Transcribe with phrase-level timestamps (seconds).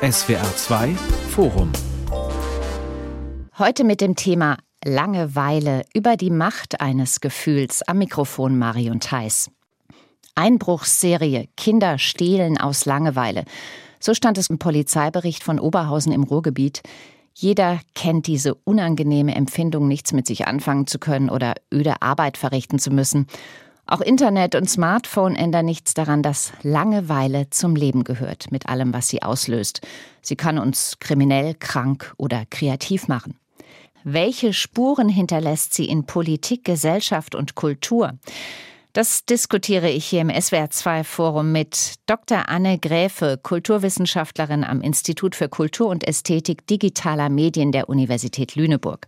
[0.00, 0.94] SWR 2
[1.30, 1.72] Forum.
[3.58, 9.50] Heute mit dem Thema Langeweile über die Macht eines Gefühls am Mikrofon Marion Theis.
[10.36, 13.44] Einbruchsserie Kinder stehlen aus Langeweile.
[13.98, 16.82] So stand es im Polizeibericht von Oberhausen im Ruhrgebiet.
[17.34, 22.78] Jeder kennt diese unangenehme Empfindung, nichts mit sich anfangen zu können oder öde Arbeit verrichten
[22.78, 23.26] zu müssen.
[23.90, 29.08] Auch Internet und Smartphone ändern nichts daran, dass Langeweile zum Leben gehört, mit allem, was
[29.08, 29.80] sie auslöst.
[30.20, 33.38] Sie kann uns kriminell, krank oder kreativ machen.
[34.04, 38.12] Welche Spuren hinterlässt sie in Politik, Gesellschaft und Kultur?
[38.92, 42.50] Das diskutiere ich hier im SWR2 Forum mit Dr.
[42.50, 49.06] Anne Gräfe, Kulturwissenschaftlerin am Institut für Kultur und Ästhetik digitaler Medien der Universität Lüneburg.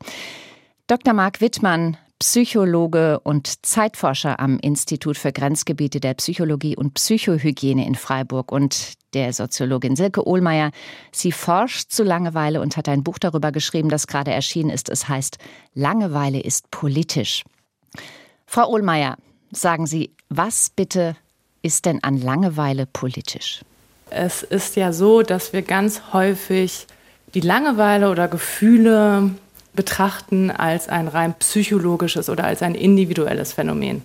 [0.87, 1.13] Dr.
[1.13, 8.53] Marc Wittmann, Psychologe und Zeitforscher am Institut für Grenzgebiete der Psychologie und Psychohygiene in Freiburg
[8.53, 10.71] und der Soziologin Silke Ohlmeier.
[11.11, 14.89] Sie forscht zu Langeweile und hat ein Buch darüber geschrieben, das gerade erschienen ist.
[14.89, 15.39] Es heißt
[15.75, 17.43] Langeweile ist politisch.
[18.47, 19.17] Frau Ohlmeier,
[19.53, 21.17] Sagen Sie, was bitte
[21.63, 23.63] ist denn an Langeweile politisch?
[24.11, 26.87] Es ist ja so, dass wir ganz häufig
[27.35, 29.31] die Langeweile oder Gefühle
[29.75, 34.03] betrachten als ein rein psychologisches oder als ein individuelles Phänomen.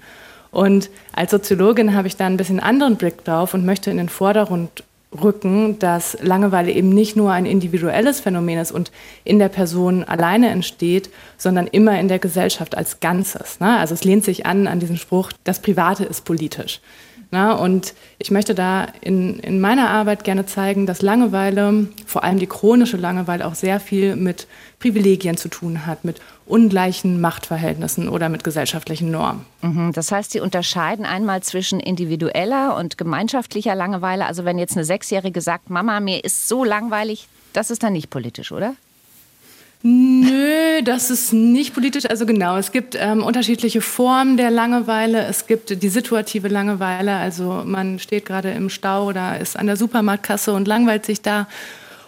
[0.52, 4.10] Und als Soziologin habe ich da ein bisschen anderen Blick drauf und möchte in den
[4.10, 4.84] Vordergrund
[5.22, 8.92] rücken, dass Langeweile eben nicht nur ein individuelles Phänomen ist und
[9.24, 13.60] in der Person alleine entsteht, sondern immer in der Gesellschaft als Ganzes.
[13.60, 13.78] Ne?
[13.78, 16.82] Also es lehnt sich an an diesen Spruch, das Private ist politisch.
[17.32, 17.58] Ne?
[17.58, 22.48] Und ich möchte da in, in meiner Arbeit gerne zeigen, dass Langeweile, vor allem die
[22.48, 24.48] chronische Langeweile, auch sehr viel mit
[24.80, 29.46] Privilegien zu tun hat, mit ungleichen Machtverhältnissen oder mit gesellschaftlichen Normen.
[29.62, 29.92] Mhm.
[29.94, 34.26] Das heißt, Sie unterscheiden einmal zwischen individueller und gemeinschaftlicher Langeweile.
[34.26, 38.10] Also wenn jetzt eine Sechsjährige sagt, Mama, mir ist so langweilig, das ist dann nicht
[38.10, 38.76] politisch, oder?
[39.88, 42.10] Nö, das ist nicht politisch.
[42.10, 45.24] Also genau, es gibt ähm, unterschiedliche Formen der Langeweile.
[45.26, 49.78] Es gibt die situative Langeweile, also man steht gerade im Stau oder ist an der
[49.78, 51.48] Supermarktkasse und langweilt sich da.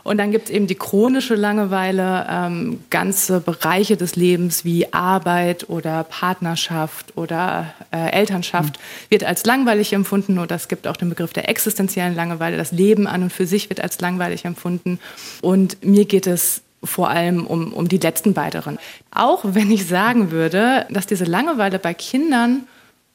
[0.02, 5.70] Und dann gibt es eben die chronische Langeweile, ähm, ganze Bereiche des Lebens wie Arbeit
[5.70, 9.12] oder Partnerschaft oder äh, Elternschaft mhm.
[9.12, 10.40] wird als langweilig empfunden.
[10.40, 12.58] Oder es gibt auch den Begriff der existenziellen Langeweile.
[12.58, 14.98] Das Leben an und für sich wird als langweilig empfunden.
[15.42, 18.80] Und mir geht es vor allem um, um die letzten beiden.
[19.12, 22.68] Auch wenn ich sagen würde, dass diese Langeweile bei Kindern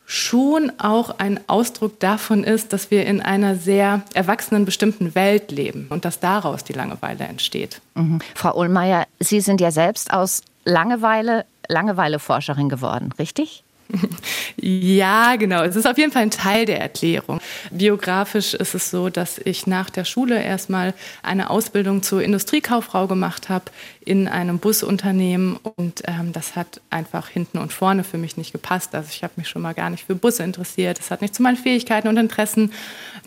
[0.04, 5.86] schon auch ein Ausdruck davon ist, dass wir in einer sehr erwachsenen bestimmten Welt leben
[5.88, 7.80] und dass daraus die Langeweile entsteht.
[7.94, 8.20] Mhm.
[8.34, 13.61] Frau Ohlmeier, Sie sind ja selbst aus Langeweile Langeweileforscherin geworden, richtig?
[14.56, 15.62] Ja, genau.
[15.62, 17.40] Es ist auf jeden Fall ein Teil der Erklärung.
[17.70, 23.48] Biografisch ist es so, dass ich nach der Schule erstmal eine Ausbildung zur Industriekauffrau gemacht
[23.48, 23.64] habe
[24.04, 28.94] in einem Busunternehmen und ähm, das hat einfach hinten und vorne für mich nicht gepasst.
[28.94, 30.98] Also ich habe mich schon mal gar nicht für Busse interessiert.
[30.98, 32.72] Es hat nicht zu meinen Fähigkeiten und Interessen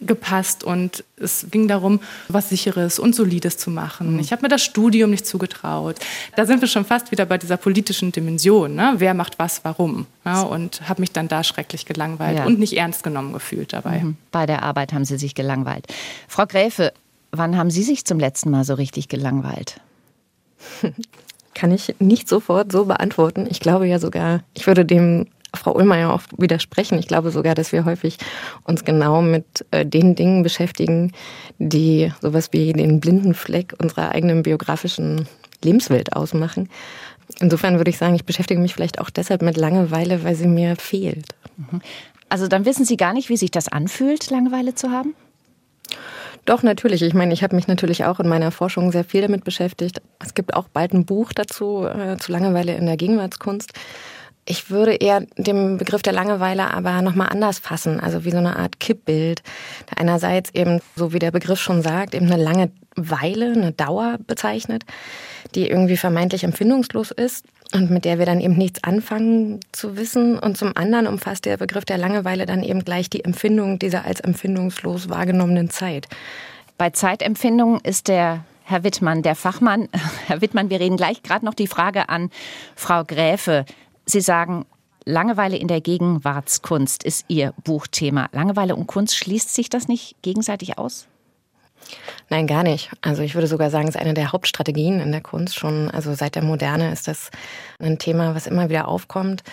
[0.02, 4.14] gepasst und es ging darum, was Sicheres und Solides zu machen.
[4.14, 4.20] Mhm.
[4.20, 5.98] Ich habe mir das Studium nicht zugetraut.
[6.36, 8.76] Da sind wir schon fast wieder bei dieser politischen Dimension.
[8.76, 8.96] Ne?
[8.98, 10.06] Wer macht was, warum?
[10.26, 12.46] Ja, und habe mich dann da schrecklich gelangweilt ja.
[12.46, 14.00] und nicht ernst genommen gefühlt dabei.
[14.00, 14.18] Mhm.
[14.32, 15.86] Bei der Arbeit haben Sie sich gelangweilt.
[16.28, 16.94] Frau Gräfe,
[17.32, 19.80] wann haben Sie sich zum letzten Mal so richtig gelangweilt?
[21.54, 23.48] Kann ich nicht sofort so beantworten.
[23.50, 25.28] Ich glaube ja sogar, ich würde dem
[25.58, 26.98] Frau Ullmeier auch widersprechen.
[27.00, 28.18] Ich glaube sogar, dass wir häufig
[28.64, 31.12] uns genau mit äh, den Dingen beschäftigen,
[31.58, 35.28] die sowas wie den blinden Fleck unserer eigenen biografischen
[35.64, 36.70] Lebenswelt ausmachen.
[37.40, 40.76] Insofern würde ich sagen, ich beschäftige mich vielleicht auch deshalb mit Langeweile, weil sie mir
[40.76, 41.26] fehlt.
[41.58, 41.82] Mhm.
[42.30, 45.16] Also dann wissen Sie gar nicht, wie sich das anfühlt, Langeweile zu haben?
[46.46, 47.02] Doch, natürlich.
[47.02, 50.02] Ich meine, ich habe mich natürlich auch in meiner Forschung sehr viel damit beschäftigt.
[50.20, 53.74] Es gibt auch bald ein Buch dazu, äh, zu Langeweile in der Gegenwartskunst.
[54.48, 58.58] Ich würde eher den Begriff der Langeweile aber nochmal anders fassen, also wie so eine
[58.58, 59.42] Art Kippbild.
[59.96, 64.84] Einerseits eben, so wie der Begriff schon sagt, eben eine lange Weile, eine Dauer bezeichnet,
[65.56, 70.38] die irgendwie vermeintlich empfindungslos ist und mit der wir dann eben nichts anfangen zu wissen.
[70.38, 74.20] Und zum anderen umfasst der Begriff der Langeweile dann eben gleich die Empfindung dieser als
[74.20, 76.08] empfindungslos wahrgenommenen Zeit.
[76.78, 79.90] Bei Zeitempfindung ist der Herr Wittmann, der Fachmann.
[80.28, 82.30] Herr Wittmann, wir reden gleich gerade noch die Frage an
[82.76, 83.66] Frau Gräfe.
[84.06, 84.66] Sie sagen,
[85.06, 88.28] Langeweile in der Gegenwartskunst ist Ihr Buchthema.
[88.32, 91.08] Langeweile und Kunst, schließt sich das nicht gegenseitig aus?
[92.30, 92.90] Nein, gar nicht.
[93.02, 95.92] Also ich würde sogar sagen, es ist eine der Hauptstrategien in der Kunst schon.
[95.92, 97.30] Also seit der Moderne ist das
[97.80, 99.44] ein Thema, was immer wieder aufkommt.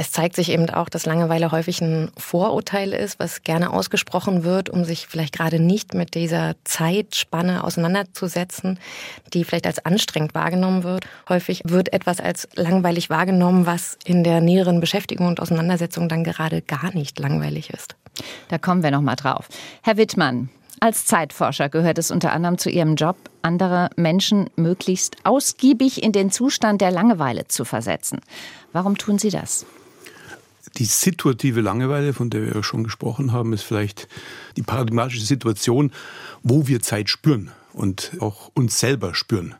[0.00, 4.70] Es zeigt sich eben auch, dass Langeweile häufig ein Vorurteil ist, was gerne ausgesprochen wird,
[4.70, 8.78] um sich vielleicht gerade nicht mit dieser Zeitspanne auseinanderzusetzen,
[9.34, 11.04] die vielleicht als anstrengend wahrgenommen wird.
[11.28, 16.62] Häufig wird etwas als langweilig wahrgenommen, was in der näheren Beschäftigung und Auseinandersetzung dann gerade
[16.62, 17.94] gar nicht langweilig ist.
[18.48, 19.50] Da kommen wir noch mal drauf.
[19.82, 20.48] Herr Wittmann,
[20.80, 26.30] als Zeitforscher gehört es unter anderem zu Ihrem Job, andere Menschen möglichst ausgiebig in den
[26.30, 28.22] Zustand der Langeweile zu versetzen.
[28.72, 29.66] Warum tun Sie das?
[30.76, 34.08] Die situative Langeweile, von der wir ja schon gesprochen haben, ist vielleicht
[34.56, 35.92] die paradigmatische Situation,
[36.42, 39.54] wo wir Zeit spüren und auch uns selber spüren.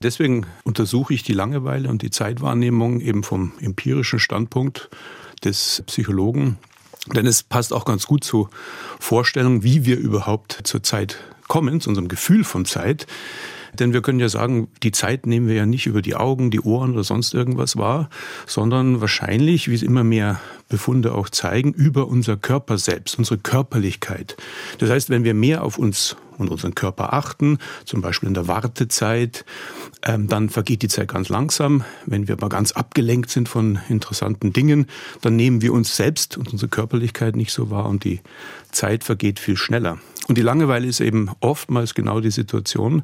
[0.00, 4.90] Deswegen untersuche ich die Langeweile und die Zeitwahrnehmung eben vom empirischen Standpunkt
[5.44, 6.58] des Psychologen.
[7.14, 8.50] Denn es passt auch ganz gut zur
[9.00, 11.18] Vorstellung, wie wir überhaupt zur Zeit
[11.48, 13.06] kommen, zu unserem Gefühl von Zeit.
[13.74, 16.60] Denn wir können ja sagen, die Zeit nehmen wir ja nicht über die Augen, die
[16.60, 18.08] Ohren oder sonst irgendwas wahr,
[18.46, 24.36] sondern wahrscheinlich, wie es immer mehr Befunde auch zeigen, über unser Körper selbst, unsere Körperlichkeit.
[24.78, 28.48] Das heißt, wenn wir mehr auf uns und unseren Körper achten, zum Beispiel in der
[28.48, 29.44] Wartezeit,
[30.04, 31.84] ähm, dann vergeht die Zeit ganz langsam.
[32.06, 34.86] Wenn wir aber ganz abgelenkt sind von interessanten Dingen,
[35.20, 38.20] dann nehmen wir uns selbst und unsere Körperlichkeit nicht so wahr und die
[38.72, 39.98] Zeit vergeht viel schneller.
[40.28, 43.02] Und die Langeweile ist eben oftmals genau die Situation,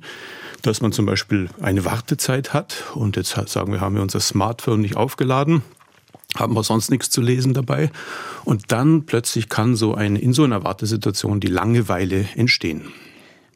[0.63, 4.83] dass man zum Beispiel eine Wartezeit hat und jetzt sagen wir, haben wir unser Smartphone
[4.83, 5.63] nicht aufgeladen,
[6.37, 7.91] haben wir sonst nichts zu lesen dabei
[8.45, 12.93] und dann plötzlich kann so eine, in so einer Wartesituation die Langeweile entstehen.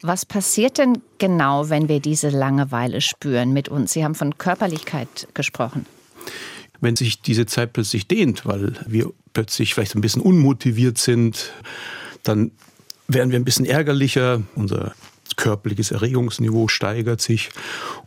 [0.01, 3.93] Was passiert denn genau, wenn wir diese Langeweile spüren mit uns?
[3.93, 5.85] Sie haben von Körperlichkeit gesprochen.
[6.79, 11.51] Wenn sich diese Zeit plötzlich dehnt, weil wir plötzlich vielleicht ein bisschen unmotiviert sind,
[12.23, 12.51] dann
[13.07, 14.93] werden wir ein bisschen ärgerlicher, unser
[15.35, 17.49] körperliches Erregungsniveau steigert sich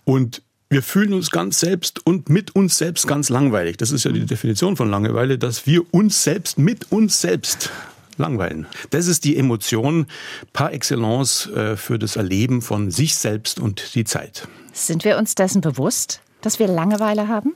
[0.04, 3.76] und wir fühlen uns ganz selbst und mit uns selbst ganz langweilig.
[3.76, 7.70] Das ist ja die Definition von Langeweile, dass wir uns selbst mit uns selbst
[8.16, 8.66] langweilen.
[8.90, 10.06] Das ist die Emotion
[10.52, 14.48] par excellence äh, für das Erleben von sich selbst und die Zeit.
[14.72, 17.54] Sind wir uns dessen bewusst, dass wir Langeweile haben?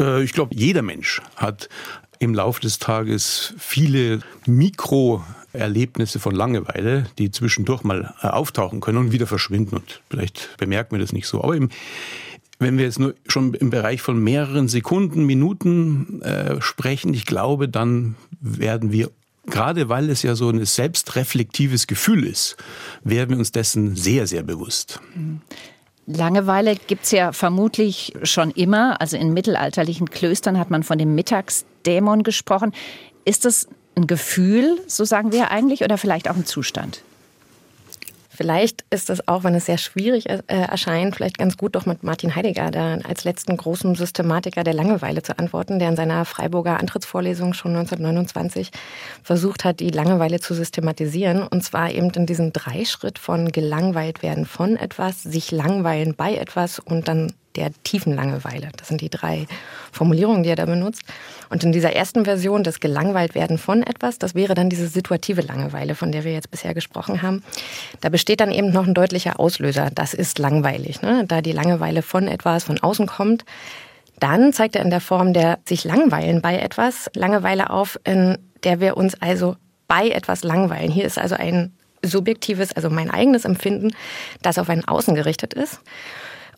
[0.00, 1.68] Äh, ich glaube, jeder Mensch hat
[2.18, 9.12] im Laufe des Tages viele Mikroerlebnisse von Langeweile, die zwischendurch mal äh, auftauchen können und
[9.12, 9.76] wieder verschwinden.
[9.76, 11.42] Und vielleicht bemerken wir das nicht so.
[11.42, 11.68] Aber im,
[12.58, 17.68] wenn wir jetzt nur schon im Bereich von mehreren Sekunden, Minuten äh, sprechen, ich glaube,
[17.68, 19.10] dann werden wir
[19.50, 22.56] gerade weil es ja so ein selbstreflektives Gefühl ist,
[23.04, 25.00] werden wir uns dessen sehr, sehr bewusst.
[26.06, 29.00] Langeweile gibt es ja vermutlich schon immer.
[29.00, 32.72] Also in mittelalterlichen Klöstern hat man von dem Mittagsdämon gesprochen.
[33.24, 37.02] Ist das ein Gefühl, so sagen wir eigentlich, oder vielleicht auch ein Zustand?
[38.38, 42.04] Vielleicht ist es auch, wenn es sehr schwierig äh, erscheint, vielleicht ganz gut, doch mit
[42.04, 46.78] Martin Heidegger da als letzten großen Systematiker der Langeweile zu antworten, der in seiner Freiburger
[46.78, 48.70] Antrittsvorlesung schon 1929
[49.24, 51.42] versucht hat, die Langeweile zu systematisieren.
[51.42, 56.78] Und zwar eben in diesem Dreischritt von gelangweilt werden von etwas, sich langweilen bei etwas
[56.78, 58.68] und dann der tiefen Langeweile.
[58.76, 59.48] Das sind die drei
[59.90, 61.02] Formulierungen, die er da benutzt.
[61.50, 65.94] Und in dieser ersten Version, das Gelangweiltwerden von etwas, das wäre dann diese situative Langeweile,
[65.94, 67.42] von der wir jetzt bisher gesprochen haben.
[68.00, 69.90] Da besteht dann eben noch ein deutlicher Auslöser.
[69.94, 71.02] Das ist langweilig.
[71.02, 71.24] Ne?
[71.26, 73.44] Da die Langeweile von etwas von außen kommt,
[74.20, 78.80] dann zeigt er in der Form der sich langweilen bei etwas Langeweile auf, in der
[78.80, 79.56] wir uns also
[79.86, 80.90] bei etwas langweilen.
[80.90, 81.72] Hier ist also ein
[82.04, 83.92] subjektives, also mein eigenes Empfinden,
[84.42, 85.80] das auf ein Außen gerichtet ist.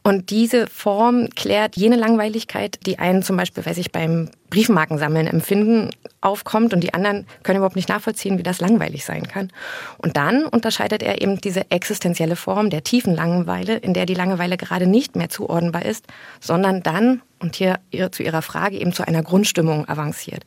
[0.02, 5.90] Und diese Form klärt jene Langweiligkeit, die einen zum Beispiel, weiß ich, beim Briefmarkensammeln empfinden,
[6.20, 9.50] aufkommt und die anderen können überhaupt nicht nachvollziehen, wie das langweilig sein kann.
[9.98, 14.56] Und dann unterscheidet er eben diese existenzielle Form der tiefen Langeweile, in der die Langeweile
[14.56, 16.06] gerade nicht mehr zuordnenbar ist,
[16.40, 17.78] sondern dann, und hier
[18.10, 20.44] zu Ihrer Frage, eben zu einer Grundstimmung avanciert.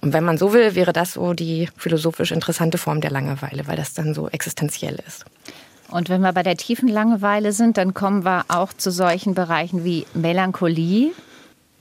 [0.00, 3.76] Und wenn man so will, wäre das so die philosophisch interessante Form der Langeweile, weil
[3.76, 5.24] das dann so existenziell ist.
[5.90, 9.84] Und wenn wir bei der tiefen Langeweile sind, dann kommen wir auch zu solchen Bereichen
[9.84, 11.12] wie Melancholie,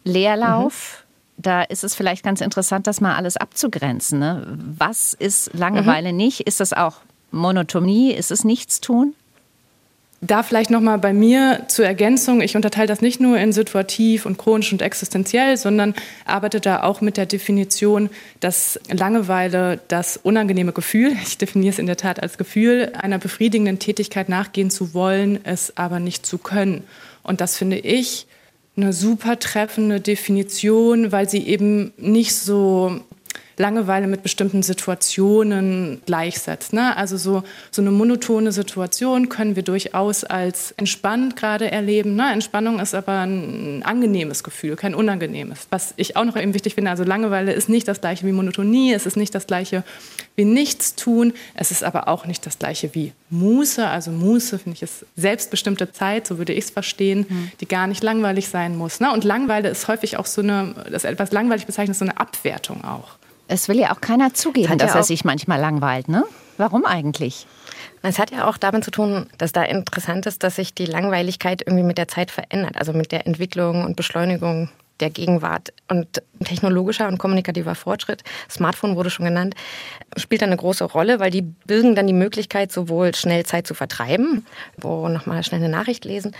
[0.04, 1.04] Leerlauf.
[1.04, 1.42] Mhm.
[1.42, 4.20] Da ist es vielleicht ganz interessant, das mal alles abzugrenzen.
[4.20, 4.58] Ne?
[4.78, 6.18] Was ist Langeweile mhm.
[6.18, 6.42] nicht?
[6.42, 8.14] Ist das auch Monotonie?
[8.14, 9.14] Ist es Nichtstun?
[10.22, 12.42] Da vielleicht nochmal bei mir zur Ergänzung.
[12.42, 15.94] Ich unterteile das nicht nur in situativ und chronisch und existenziell, sondern
[16.26, 18.10] arbeite da auch mit der Definition,
[18.40, 23.78] dass Langeweile das unangenehme Gefühl, ich definiere es in der Tat als Gefühl, einer befriedigenden
[23.78, 26.84] Tätigkeit nachgehen zu wollen, es aber nicht zu können.
[27.22, 28.26] Und das finde ich
[28.76, 33.02] eine super treffende Definition, weil sie eben nicht so
[33.60, 36.74] Langeweile mit bestimmten Situationen gleichsetzt.
[36.74, 36.96] Ne?
[36.96, 42.16] Also so, so eine monotone Situation können wir durchaus als entspannt gerade erleben.
[42.16, 42.32] Ne?
[42.32, 45.68] Entspannung ist aber ein angenehmes Gefühl, kein unangenehmes.
[45.72, 48.94] Was ich auch noch eben wichtig finde, also Langeweile ist nicht das gleiche wie Monotonie,
[48.94, 49.84] es ist nicht das gleiche
[50.36, 53.88] wie Nichtstun, es ist aber auch nicht das gleiche wie Muße.
[53.88, 57.52] Also Muße finde ich ist selbstbestimmte Zeit, so würde ich es verstehen, mhm.
[57.60, 59.00] die gar nicht langweilig sein muss.
[59.00, 59.12] Ne?
[59.12, 63.18] Und Langeweile ist häufig auch so eine, das etwas langweilig bezeichnet, so eine Abwertung auch.
[63.48, 66.26] Es will ja auch keiner zugeben, dass ja er sich manchmal langweilt, ne?
[66.58, 67.48] Warum eigentlich?
[68.02, 71.62] Es hat ja auch damit zu tun, dass da interessant ist, dass sich die Langweiligkeit
[71.66, 75.74] irgendwie mit der Zeit verändert, also mit der Entwicklung und Beschleunigung der Gegenwart.
[75.88, 79.56] Und technologischer und kommunikativer Fortschritt, Smartphone wurde schon genannt,
[80.18, 84.46] spielt eine große Rolle, weil die bilden dann die Möglichkeit, sowohl schnell Zeit zu vertreiben,
[84.78, 86.36] wo nochmal schnell eine Nachricht lesen,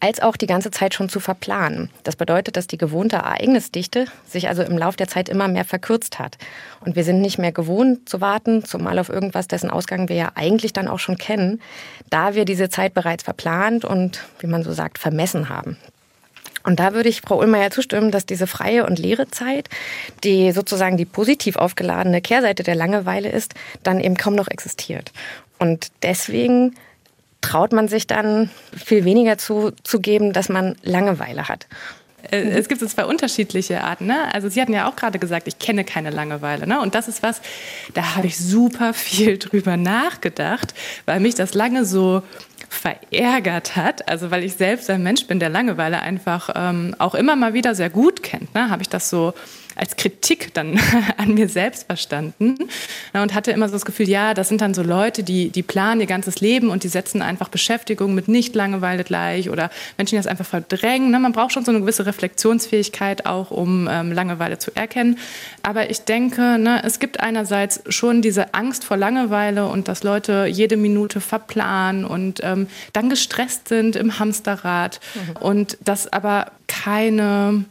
[0.00, 1.90] als auch die ganze Zeit schon zu verplanen.
[2.04, 6.18] Das bedeutet, dass die gewohnte Ereignisdichte sich also im Laufe der Zeit immer mehr verkürzt
[6.18, 6.38] hat.
[6.80, 10.32] Und wir sind nicht mehr gewohnt zu warten, zumal auf irgendwas, dessen Ausgang wir ja
[10.34, 11.60] eigentlich dann auch schon kennen,
[12.10, 15.76] da wir diese Zeit bereits verplant und, wie man so sagt, vermessen haben.
[16.64, 19.68] Und da würde ich Frau Ullmeier zustimmen, dass diese freie und leere Zeit,
[20.24, 25.12] die sozusagen die positiv aufgeladene Kehrseite der Langeweile ist, dann eben kaum noch existiert.
[25.58, 26.74] Und deswegen
[27.42, 31.66] traut man sich dann viel weniger zu, geben, dass man Langeweile hat.
[32.30, 34.06] Äh, es gibt so zwei unterschiedliche Arten.
[34.06, 34.32] Ne?
[34.32, 36.66] Also Sie hatten ja auch gerade gesagt, ich kenne keine Langeweile.
[36.66, 36.80] Ne?
[36.80, 37.42] Und das ist was,
[37.92, 42.22] da habe ich super viel drüber nachgedacht, weil mich das lange so
[42.74, 47.36] verärgert hat, also weil ich selbst ein Mensch bin, der Langeweile einfach ähm, auch immer
[47.36, 49.34] mal wieder sehr gut kennt, ne, habe ich das so
[49.76, 50.78] als Kritik dann
[51.16, 52.56] an mir selbst verstanden
[53.12, 56.00] und hatte immer so das Gefühl, ja, das sind dann so Leute, die, die planen
[56.00, 60.26] ihr ganzes Leben und die setzen einfach Beschäftigung mit Nicht-Langeweile gleich oder Menschen, die das
[60.26, 61.10] einfach verdrängen.
[61.10, 61.18] Ne?
[61.18, 65.18] Man braucht schon so eine gewisse Reflexionsfähigkeit auch, um ähm, Langeweile zu erkennen.
[65.62, 70.46] Aber ich denke, ne, es gibt einerseits schon diese Angst vor Langeweile und dass Leute
[70.46, 75.36] jede Minute verplanen und ähm, dann gestresst sind im Hamsterrad mhm.
[75.36, 77.64] und das aber keine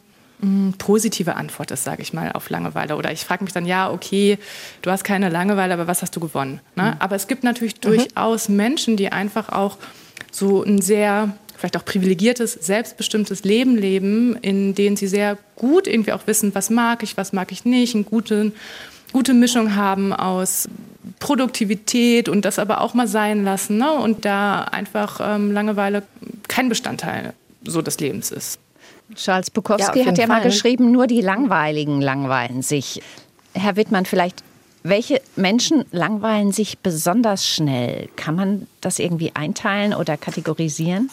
[0.78, 2.96] positive Antwort ist, sage ich mal, auf Langeweile.
[2.96, 4.38] Oder ich frage mich dann, ja, okay,
[4.82, 6.60] du hast keine Langeweile, aber was hast du gewonnen?
[6.76, 6.84] Ne?
[6.84, 6.96] Mhm.
[7.00, 7.82] Aber es gibt natürlich mhm.
[7.82, 9.78] durchaus Menschen, die einfach auch
[10.32, 16.12] so ein sehr vielleicht auch privilegiertes, selbstbestimmtes Leben leben, in denen sie sehr gut irgendwie
[16.12, 18.52] auch wissen, was mag ich, was mag ich nicht, eine gute,
[19.14, 20.68] gute Mischung haben aus
[21.20, 23.94] Produktivität und das aber auch mal sein lassen ne?
[23.94, 26.04] und da einfach ähm, Langeweile
[26.50, 27.34] kein Bestandteil
[27.64, 28.60] so des Lebens ist.
[29.16, 30.40] Charles Bukowski ja, hat ja Fall.
[30.40, 33.02] mal geschrieben, nur die Langweiligen langweilen sich.
[33.54, 34.44] Herr Wittmann, vielleicht,
[34.84, 38.10] welche Menschen langweilen sich besonders schnell?
[38.16, 41.10] Kann man das irgendwie einteilen oder kategorisieren?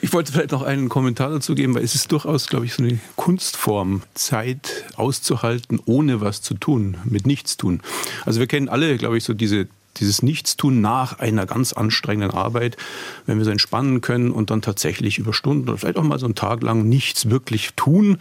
[0.00, 2.82] Ich wollte vielleicht noch einen Kommentar dazu geben, weil es ist durchaus, glaube ich, so
[2.84, 7.80] eine Kunstform, Zeit auszuhalten, ohne was zu tun, mit nichts tun.
[8.24, 9.66] Also wir kennen alle, glaube ich, so diese
[9.98, 12.76] dieses Nichtstun nach einer ganz anstrengenden Arbeit,
[13.26, 16.26] wenn wir so entspannen können und dann tatsächlich über Stunden oder vielleicht auch mal so
[16.26, 18.18] einen Tag lang nichts wirklich tun.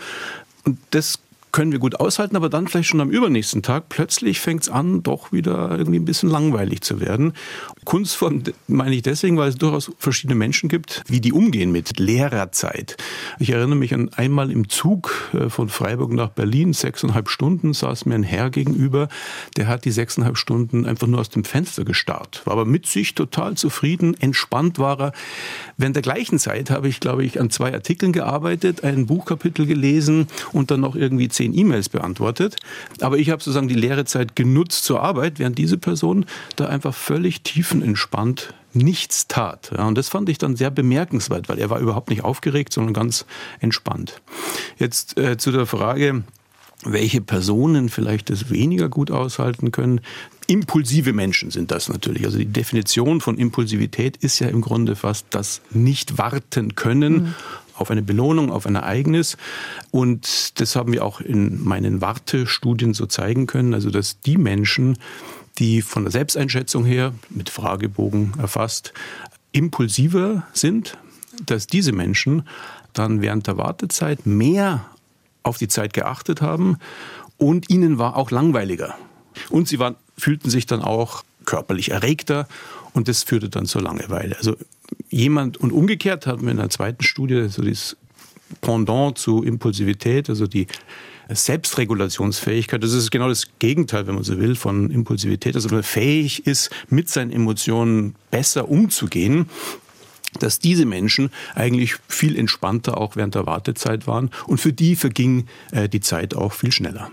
[0.64, 1.20] Und das
[1.58, 5.02] können wir gut aushalten, aber dann vielleicht schon am übernächsten Tag plötzlich fängt es an,
[5.02, 7.34] doch wieder irgendwie ein bisschen langweilig zu werden.
[7.84, 12.52] Kunstform meine ich deswegen, weil es durchaus verschiedene Menschen gibt, wie die umgehen mit leerer
[12.52, 12.98] Zeit.
[13.40, 18.06] Ich erinnere mich an einmal im Zug äh, von Freiburg nach Berlin, sechseinhalb Stunden, saß
[18.06, 19.08] mir ein Herr gegenüber,
[19.56, 23.16] der hat die sechseinhalb Stunden einfach nur aus dem Fenster gestarrt, war aber mit sich
[23.16, 25.12] total zufrieden, entspannt war er.
[25.78, 30.28] Während der gleichen Zeit habe ich, glaube ich, an zwei Artikeln gearbeitet, ein Buchkapitel gelesen
[30.52, 32.56] und dann noch irgendwie zehn E-Mails beantwortet.
[33.00, 36.96] Aber ich habe sozusagen die leere Zeit genutzt zur Arbeit, während diese Person da einfach
[36.96, 39.72] völlig tiefenentspannt nichts tat.
[39.76, 42.94] Ja, und das fand ich dann sehr bemerkenswert, weil er war überhaupt nicht aufgeregt, sondern
[42.94, 43.26] ganz
[43.60, 44.22] entspannt.
[44.78, 46.24] Jetzt äh, zu der Frage,
[46.84, 50.02] welche Personen vielleicht das weniger gut aushalten können.
[50.48, 52.26] Impulsive Menschen sind das natürlich.
[52.26, 57.14] Also die Definition von Impulsivität ist ja im Grunde fast das nicht warten können.
[57.14, 57.36] Mhm
[57.78, 59.38] auf eine Belohnung, auf ein Ereignis.
[59.92, 64.98] Und das haben wir auch in meinen Wartestudien so zeigen können, also dass die Menschen,
[65.60, 68.94] die von der Selbsteinschätzung her mit Fragebogen erfasst,
[69.52, 70.98] impulsiver sind,
[71.46, 72.48] dass diese Menschen
[72.94, 74.86] dann während der Wartezeit mehr
[75.44, 76.78] auf die Zeit geachtet haben
[77.38, 78.96] und ihnen war auch langweiliger.
[79.50, 82.48] Und sie waren, fühlten sich dann auch körperlich erregter
[82.94, 84.38] und das führte dann zur Langeweile.
[84.38, 84.56] Also
[85.10, 87.96] jemand, und umgekehrt hatten wir in der zweiten Studie so das
[88.62, 90.68] Pendant zu Impulsivität, also die
[91.30, 92.82] Selbstregulationsfähigkeit.
[92.82, 95.56] Das ist genau das Gegenteil, wenn man so will, von Impulsivität.
[95.56, 99.50] Also wenn man fähig ist, mit seinen Emotionen besser umzugehen,
[100.40, 105.48] dass diese Menschen eigentlich viel entspannter auch während der Wartezeit waren und für die verging
[105.72, 107.12] äh, die Zeit auch viel schneller.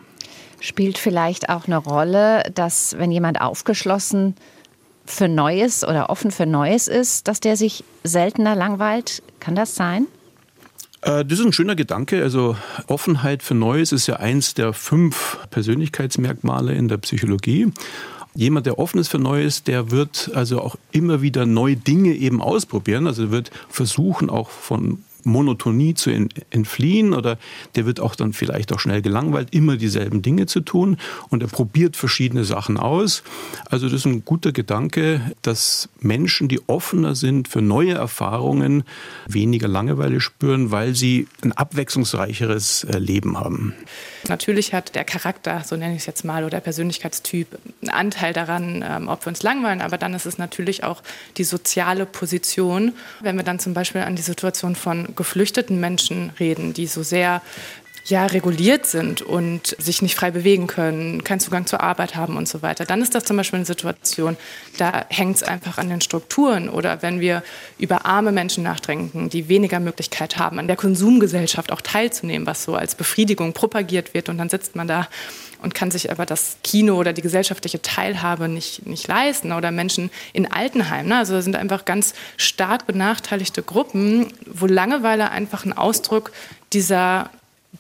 [0.65, 4.35] Spielt vielleicht auch eine Rolle, dass wenn jemand aufgeschlossen
[5.05, 9.23] für Neues oder offen für Neues ist, dass der sich seltener langweilt?
[9.41, 10.07] Kann das sein?
[11.03, 12.23] Äh, das ist ein schöner Gedanke.
[12.23, 12.57] Also
[12.87, 17.71] Offenheit für Neues ist ja eins der fünf Persönlichkeitsmerkmale in der Psychologie.
[18.35, 22.41] Jemand, der offen ist für Neues, der wird also auch immer wieder neue Dinge eben
[22.41, 23.07] ausprobieren.
[23.07, 27.39] Also wird versuchen, auch von Monotonie zu entfliehen oder
[27.75, 30.97] der wird auch dann vielleicht auch schnell gelangweilt, immer dieselben Dinge zu tun
[31.29, 33.23] und er probiert verschiedene Sachen aus.
[33.71, 38.85] Also das ist ein guter Gedanke, dass Menschen, die offener sind für neue Erfahrungen,
[39.27, 43.75] weniger Langeweile spüren, weil sie ein abwechslungsreicheres äh, Leben haben.
[44.29, 47.49] Natürlich hat der Charakter, so nenne ich es jetzt mal, oder der Persönlichkeitstyp
[47.83, 51.03] einen Anteil daran, ähm, ob wir uns langweilen, aber dann ist es natürlich auch
[51.37, 52.93] die soziale Position.
[53.21, 57.43] Wenn wir dann zum Beispiel an die Situation von geflüchteten Menschen reden, die so sehr
[58.07, 62.47] ja, reguliert sind und sich nicht frei bewegen können, keinen Zugang zur Arbeit haben und
[62.47, 64.37] so weiter, dann ist das zum Beispiel eine Situation,
[64.77, 66.69] da hängt es einfach an den Strukturen.
[66.69, 67.43] Oder wenn wir
[67.79, 72.75] über arme Menschen nachdenken, die weniger Möglichkeit haben, an der Konsumgesellschaft auch teilzunehmen, was so
[72.75, 75.09] als Befriedigung propagiert wird und dann sitzt man da
[75.65, 79.53] und kann sich aber das Kino oder die gesellschaftliche Teilhabe nicht, nicht leisten.
[79.53, 81.09] Oder Menschen in Altenheimen.
[81.09, 81.17] Ne?
[81.17, 86.33] Also da sind einfach ganz stark benachteiligte Gruppen, wo Langeweile einfach ein Ausdruck
[86.73, 87.31] dieser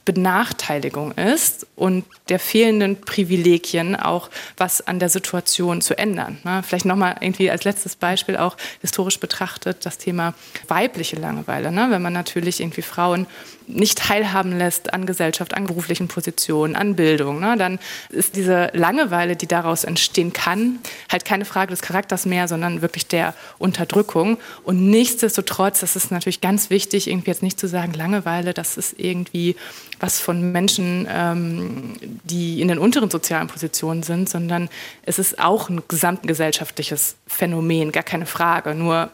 [0.04, 6.38] Benachteiligung ist und der fehlenden Privilegien auch was an der Situation zu ändern.
[6.42, 6.62] Ne?
[6.66, 10.34] Vielleicht nochmal irgendwie als letztes Beispiel auch historisch betrachtet das Thema
[10.68, 11.70] weibliche Langeweile.
[11.70, 11.86] Ne?
[11.90, 13.26] Wenn man natürlich irgendwie Frauen
[13.66, 17.56] nicht teilhaben lässt an Gesellschaft, an beruflichen Positionen, an Bildung, ne?
[17.56, 17.78] dann
[18.10, 20.78] ist diese Langeweile, die daraus entstehen kann,
[21.10, 24.38] halt keine Frage des Charakters mehr, sondern wirklich der Unterdrückung.
[24.64, 28.94] Und nichtsdestotrotz, das ist natürlich ganz wichtig, irgendwie jetzt nicht zu sagen, Langeweile, das ist
[28.98, 29.56] irgendwie
[30.00, 31.94] was von Menschen, ähm,
[32.24, 34.68] die in den unteren sozialen Positionen sind, sondern
[35.02, 38.74] es ist auch ein gesamtgesellschaftliches Phänomen, gar keine Frage.
[38.74, 39.10] Nur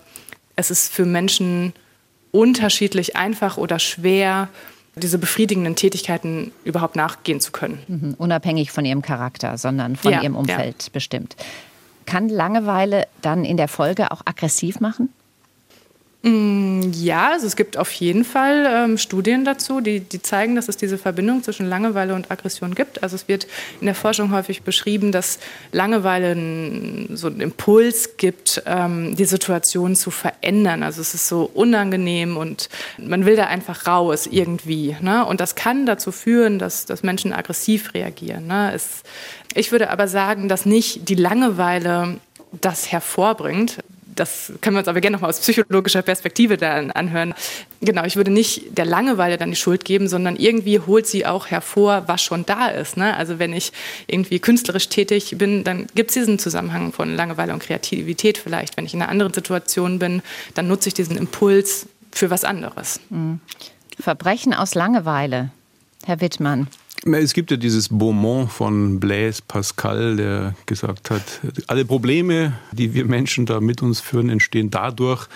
[0.57, 1.73] es ist für Menschen
[2.32, 4.49] unterschiedlich einfach oder schwer,
[4.96, 7.82] diese befriedigenden Tätigkeiten überhaupt nachgehen zu können.
[7.88, 10.88] Mhm, unabhängig von ihrem Charakter, sondern von ja, ihrem Umfeld ja.
[10.92, 11.37] bestimmt.
[12.06, 15.10] Kann Langeweile dann in der Folge auch aggressiv machen?
[16.23, 20.69] Mm, ja, also es gibt auf jeden Fall ähm, Studien dazu, die, die zeigen, dass
[20.69, 23.02] es diese Verbindung zwischen Langeweile und Aggression gibt.
[23.02, 23.47] Also es wird
[23.80, 25.39] in der Forschung häufig beschrieben, dass
[25.73, 30.83] Langeweile ein, so einen Impuls gibt, ähm, die Situation zu verändern.
[30.83, 34.97] Also es ist so unangenehm und man will da einfach raus irgendwie.
[35.00, 35.25] Ne?
[35.25, 38.47] Und das kann dazu führen, dass, dass Menschen aggressiv reagieren.
[38.47, 38.73] Ne?
[38.75, 39.04] Es,
[39.54, 42.19] ich würde aber sagen, dass nicht die Langeweile
[42.61, 43.78] das hervorbringt
[44.21, 47.35] das können wir uns aber gerne noch mal aus psychologischer Perspektive dann anhören.
[47.80, 51.47] Genau, ich würde nicht der Langeweile dann die Schuld geben, sondern irgendwie holt sie auch
[51.47, 52.99] hervor, was schon da ist.
[52.99, 53.17] Ne?
[53.17, 53.73] Also wenn ich
[54.06, 58.76] irgendwie künstlerisch tätig bin, dann gibt es diesen Zusammenhang von Langeweile und Kreativität vielleicht.
[58.76, 60.23] Wenn ich in einer anderen Situation bin,
[60.54, 63.00] dann nutze ich diesen Impuls für was anderes.
[63.09, 63.41] Mhm.
[63.99, 65.50] Verbrechen aus Langeweile,
[66.04, 66.69] Herr Wittmann.
[67.07, 73.07] Es gibt ja dieses Beaumont von Blaise Pascal, der gesagt hat, alle Probleme, die wir
[73.07, 75.26] Menschen da mit uns führen, entstehen dadurch,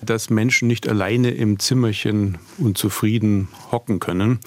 [0.00, 4.38] dass Menschen nicht alleine im Zimmerchen unzufrieden hocken können.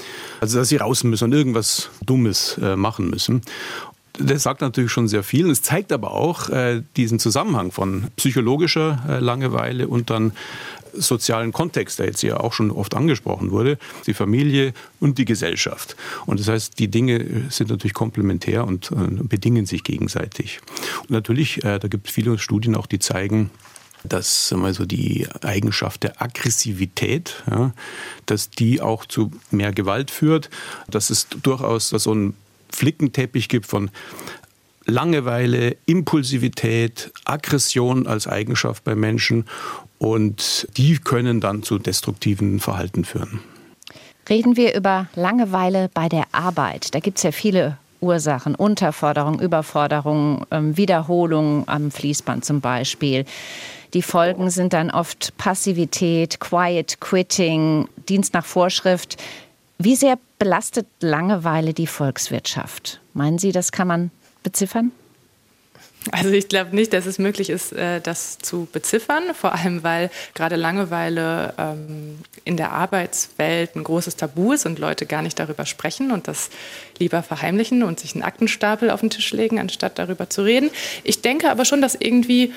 [0.41, 3.41] Also dass sie raus müssen und irgendwas Dummes äh, machen müssen.
[4.13, 5.49] Das sagt natürlich schon sehr viel.
[5.49, 10.33] Es zeigt aber auch äh, diesen Zusammenhang von psychologischer äh, Langeweile und dann
[10.93, 15.95] sozialen Kontext, der jetzt ja auch schon oft angesprochen wurde, die Familie und die Gesellschaft.
[16.25, 20.59] Und das heißt, die Dinge sind natürlich komplementär und äh, bedingen sich gegenseitig.
[21.01, 23.49] Und natürlich, äh, da gibt es viele Studien auch, die zeigen,
[24.03, 27.73] dass also die Eigenschaft der Aggressivität, ja,
[28.25, 30.49] dass die auch zu mehr Gewalt führt,
[30.89, 32.35] dass es durchaus so einen
[32.73, 33.89] Flickenteppich gibt von
[34.85, 39.45] Langeweile, Impulsivität, Aggression als Eigenschaft bei Menschen
[39.97, 43.39] und die können dann zu destruktiven Verhalten führen.
[44.29, 46.93] Reden wir über Langeweile bei der Arbeit.
[46.93, 53.25] Da gibt es ja viele Ursachen, Unterforderung, Überforderung, ähm, Wiederholung am Fließband zum Beispiel.
[53.93, 59.21] Die Folgen sind dann oft Passivität, Quiet Quitting, Dienst nach Vorschrift.
[59.77, 62.99] Wie sehr belastet Langeweile die Volkswirtschaft?
[63.13, 64.11] Meinen Sie, das kann man
[64.43, 64.91] beziffern?
[66.11, 70.11] Also ich glaube nicht, dass es möglich ist, äh, das zu beziffern, vor allem weil
[70.33, 75.65] gerade Langeweile ähm, in der Arbeitswelt ein großes Tabu ist und Leute gar nicht darüber
[75.65, 76.49] sprechen und das
[76.99, 80.71] lieber verheimlichen und sich einen Aktenstapel auf den Tisch legen, anstatt darüber zu reden.
[81.05, 82.51] Ich denke aber schon, dass irgendwie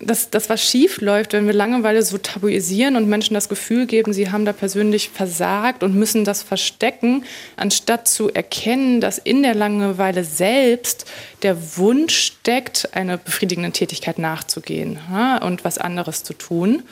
[0.00, 4.12] das, das, was schief läuft, wenn wir Langeweile so tabuisieren und Menschen das Gefühl geben,
[4.12, 7.24] sie haben da persönlich versagt und müssen das verstecken,
[7.56, 11.06] anstatt zu erkennen, dass in der Langeweile selbst
[11.42, 16.82] der Wunsch steckt, einer befriedigenden Tätigkeit nachzugehen ja, und was anderes zu tun.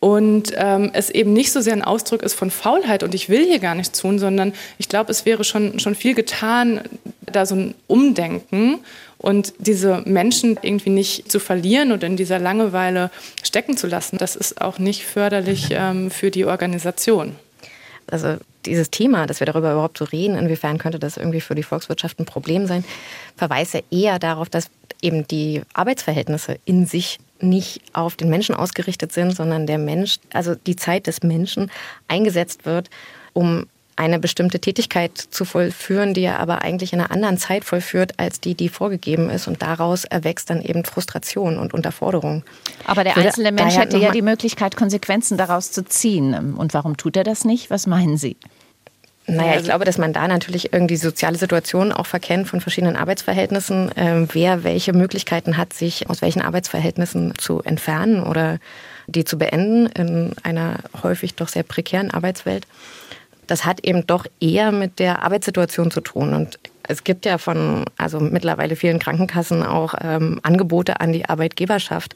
[0.00, 3.46] Und ähm, es eben nicht so sehr ein Ausdruck ist von Faulheit und ich will
[3.46, 6.82] hier gar nichts tun, sondern ich glaube, es wäre schon, schon viel getan,
[7.22, 8.80] da so ein Umdenken
[9.24, 13.10] und diese Menschen irgendwie nicht zu verlieren und in dieser Langeweile
[13.42, 17.34] stecken zu lassen, das ist auch nicht förderlich ähm, für die Organisation.
[18.06, 21.62] Also dieses Thema, dass wir darüber überhaupt so reden, inwiefern könnte das irgendwie für die
[21.62, 22.84] Volkswirtschaft ein Problem sein,
[23.34, 24.68] verweist ja eher darauf, dass
[25.00, 30.54] eben die Arbeitsverhältnisse in sich nicht auf den Menschen ausgerichtet sind, sondern der Mensch, also
[30.54, 31.70] die Zeit des Menschen
[32.08, 32.90] eingesetzt wird,
[33.32, 33.64] um
[33.96, 38.40] eine bestimmte Tätigkeit zu vollführen, die er aber eigentlich in einer anderen Zeit vollführt, als
[38.40, 39.46] die, die vorgegeben ist.
[39.46, 42.42] Und daraus erwächst dann eben Frustration und Unterforderung.
[42.86, 46.54] Aber der einzelne Mensch hätte ja die Möglichkeit, Konsequenzen daraus zu ziehen.
[46.54, 47.70] Und warum tut er das nicht?
[47.70, 48.36] Was meinen Sie?
[49.26, 52.96] Naja, ich also glaube, dass man da natürlich irgendwie soziale Situationen auch verkennt von verschiedenen
[52.96, 58.58] Arbeitsverhältnissen, äh, wer welche Möglichkeiten hat, sich aus welchen Arbeitsverhältnissen zu entfernen oder
[59.06, 62.66] die zu beenden in einer häufig doch sehr prekären Arbeitswelt
[63.46, 66.34] das hat eben doch eher mit der Arbeitssituation zu tun.
[66.34, 72.14] Und es gibt ja von also mittlerweile vielen Krankenkassen auch ähm, Angebote an die Arbeitgeberschaft,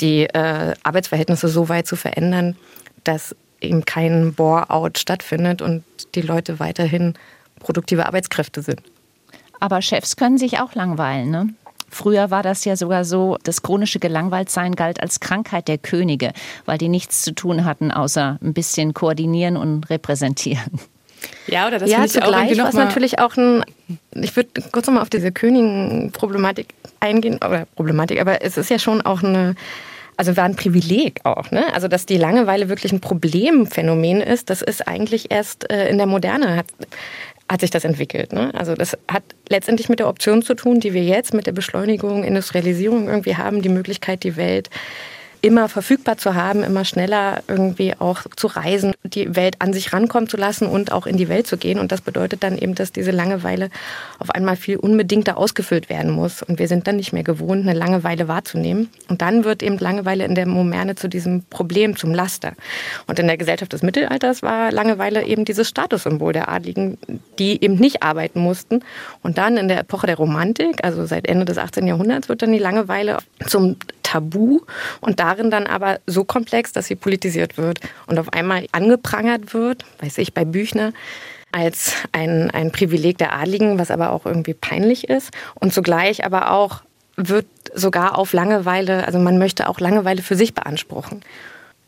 [0.00, 2.56] die äh, Arbeitsverhältnisse so weit zu verändern,
[3.04, 5.84] dass eben kein Bore-out stattfindet und
[6.14, 7.14] die Leute weiterhin
[7.58, 8.82] produktive Arbeitskräfte sind.
[9.60, 11.48] Aber Chefs können sich auch langweilen, ne?
[11.90, 16.32] Früher war das ja sogar so, das chronische Gelangweiltsein galt als Krankheit der Könige,
[16.64, 20.80] weil die nichts zu tun hatten, außer ein bisschen koordinieren und repräsentieren.
[21.46, 23.64] Ja, oder das ja, zugleich war es natürlich auch ein,
[24.14, 29.00] ich würde kurz nochmal auf diese Königen-Problematik eingehen, oder Problematik, aber es ist ja schon
[29.00, 29.54] auch eine,
[30.16, 31.72] also war ein Privileg auch, ne?
[31.74, 36.06] Also dass die Langeweile wirklich ein Problemphänomen ist, das ist eigentlich erst äh, in der
[36.06, 36.66] Moderne hat
[37.48, 38.32] hat sich das entwickelt.
[38.32, 38.52] Ne?
[38.54, 42.24] Also das hat letztendlich mit der Option zu tun, die wir jetzt mit der Beschleunigung,
[42.24, 44.68] Industrialisierung irgendwie haben, die Möglichkeit, die Welt
[45.46, 50.28] immer verfügbar zu haben, immer schneller irgendwie auch zu reisen, die Welt an sich rankommen
[50.28, 51.78] zu lassen und auch in die Welt zu gehen.
[51.78, 53.70] Und das bedeutet dann eben, dass diese Langeweile
[54.18, 56.42] auf einmal viel unbedingter ausgefüllt werden muss.
[56.42, 58.90] Und wir sind dann nicht mehr gewohnt, eine Langeweile wahrzunehmen.
[59.08, 62.54] Und dann wird eben Langeweile in der Moderne zu diesem Problem, zum Laster.
[63.06, 66.98] Und in der Gesellschaft des Mittelalters war Langeweile eben dieses Statussymbol der Adligen,
[67.38, 68.80] die eben nicht arbeiten mussten.
[69.22, 71.86] Und dann in der Epoche der Romantik, also seit Ende des 18.
[71.86, 74.60] Jahrhunderts, wird dann die Langeweile zum Tabu
[75.00, 79.84] und darin dann aber so komplex, dass sie politisiert wird und auf einmal angeprangert wird,
[80.00, 80.92] weiß ich, bei Büchner
[81.50, 86.52] als ein, ein Privileg der Adligen, was aber auch irgendwie peinlich ist und zugleich aber
[86.52, 86.82] auch
[87.16, 91.22] wird sogar auf Langeweile, also man möchte auch Langeweile für sich beanspruchen.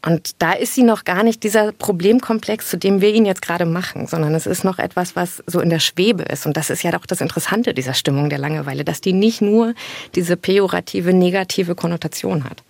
[0.01, 3.67] Und da ist sie noch gar nicht dieser Problemkomplex, zu dem wir ihn jetzt gerade
[3.67, 6.47] machen, sondern es ist noch etwas, was so in der Schwebe ist.
[6.47, 9.75] Und das ist ja auch das Interessante dieser Stimmung der Langeweile, dass die nicht nur
[10.15, 12.63] diese pejorative, negative Konnotation hat.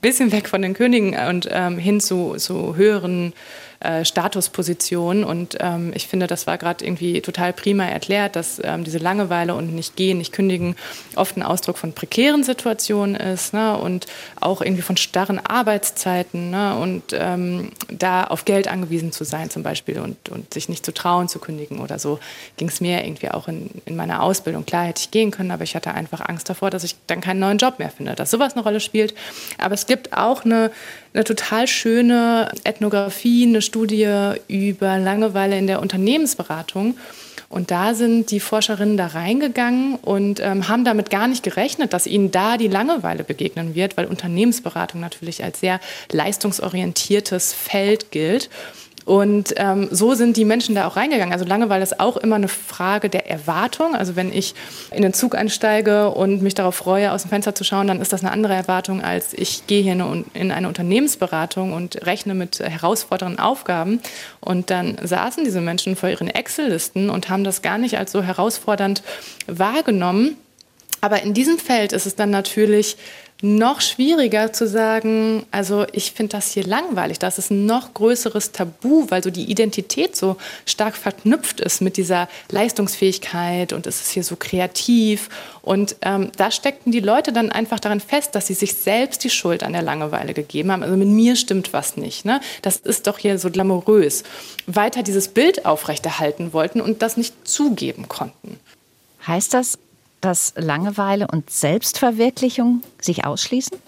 [0.00, 3.32] Bisschen weg von den Königen und ähm, hin zu, zu höheren
[3.80, 5.24] äh, Statusposition.
[5.24, 9.54] Und ähm, ich finde, das war gerade irgendwie total prima erklärt, dass ähm, diese Langeweile
[9.54, 10.76] und nicht gehen, nicht kündigen
[11.14, 13.76] oft ein Ausdruck von prekären Situationen ist ne?
[13.76, 14.06] und
[14.40, 16.76] auch irgendwie von starren Arbeitszeiten ne?
[16.76, 20.92] und ähm, da auf Geld angewiesen zu sein zum Beispiel und, und sich nicht zu
[20.92, 22.18] trauen zu kündigen oder so
[22.56, 24.64] ging es mir irgendwie auch in, in meiner Ausbildung.
[24.64, 27.40] Klar hätte ich gehen können, aber ich hatte einfach Angst davor, dass ich dann keinen
[27.40, 29.14] neuen Job mehr finde, dass sowas eine Rolle spielt.
[29.58, 30.70] Aber es gibt auch eine,
[31.16, 36.96] eine total schöne Ethnographie, eine Studie über Langeweile in der Unternehmensberatung.
[37.48, 42.06] Und da sind die Forscherinnen da reingegangen und ähm, haben damit gar nicht gerechnet, dass
[42.06, 45.80] ihnen da die Langeweile begegnen wird, weil Unternehmensberatung natürlich als sehr
[46.12, 48.50] leistungsorientiertes Feld gilt.
[49.06, 51.32] Und ähm, so sind die Menschen da auch reingegangen.
[51.32, 53.94] Also Langeweile ist auch immer eine Frage der Erwartung.
[53.94, 54.56] Also wenn ich
[54.90, 58.12] in den Zug einsteige und mich darauf freue, aus dem Fenster zu schauen, dann ist
[58.12, 59.92] das eine andere Erwartung, als ich gehe hier
[60.34, 64.00] in eine Unternehmensberatung und rechne mit herausfordernden Aufgaben.
[64.40, 68.22] Und dann saßen diese Menschen vor ihren Excel-Listen und haben das gar nicht als so
[68.22, 69.04] herausfordernd
[69.46, 70.36] wahrgenommen.
[71.00, 72.96] Aber in diesem Feld ist es dann natürlich
[73.42, 78.52] noch schwieriger zu sagen, also ich finde das hier langweilig, das ist ein noch größeres
[78.52, 84.10] Tabu, weil so die Identität so stark verknüpft ist mit dieser Leistungsfähigkeit und es ist
[84.12, 85.28] hier so kreativ.
[85.60, 89.30] Und ähm, da steckten die Leute dann einfach daran fest, dass sie sich selbst die
[89.30, 90.82] Schuld an der Langeweile gegeben haben.
[90.82, 92.24] Also mit mir stimmt was nicht.
[92.24, 92.40] Ne?
[92.62, 94.22] Das ist doch hier so glamourös.
[94.66, 98.58] Weiter dieses Bild aufrechterhalten wollten und das nicht zugeben konnten.
[99.26, 99.76] Heißt das,
[100.20, 103.78] dass Langeweile und Selbstverwirklichung sich ausschließen?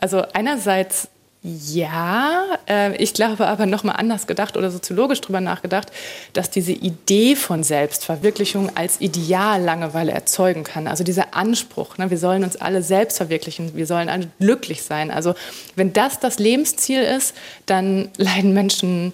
[0.00, 1.08] Also einerseits
[1.42, 5.92] ja, äh, ich glaube aber nochmal anders gedacht oder soziologisch drüber nachgedacht,
[6.32, 10.88] dass diese Idee von Selbstverwirklichung als Ideal Langeweile erzeugen kann.
[10.88, 15.12] Also dieser Anspruch, ne, wir sollen uns alle selbst verwirklichen, wir sollen alle glücklich sein.
[15.12, 15.34] Also
[15.76, 19.12] wenn das das Lebensziel ist, dann leiden Menschen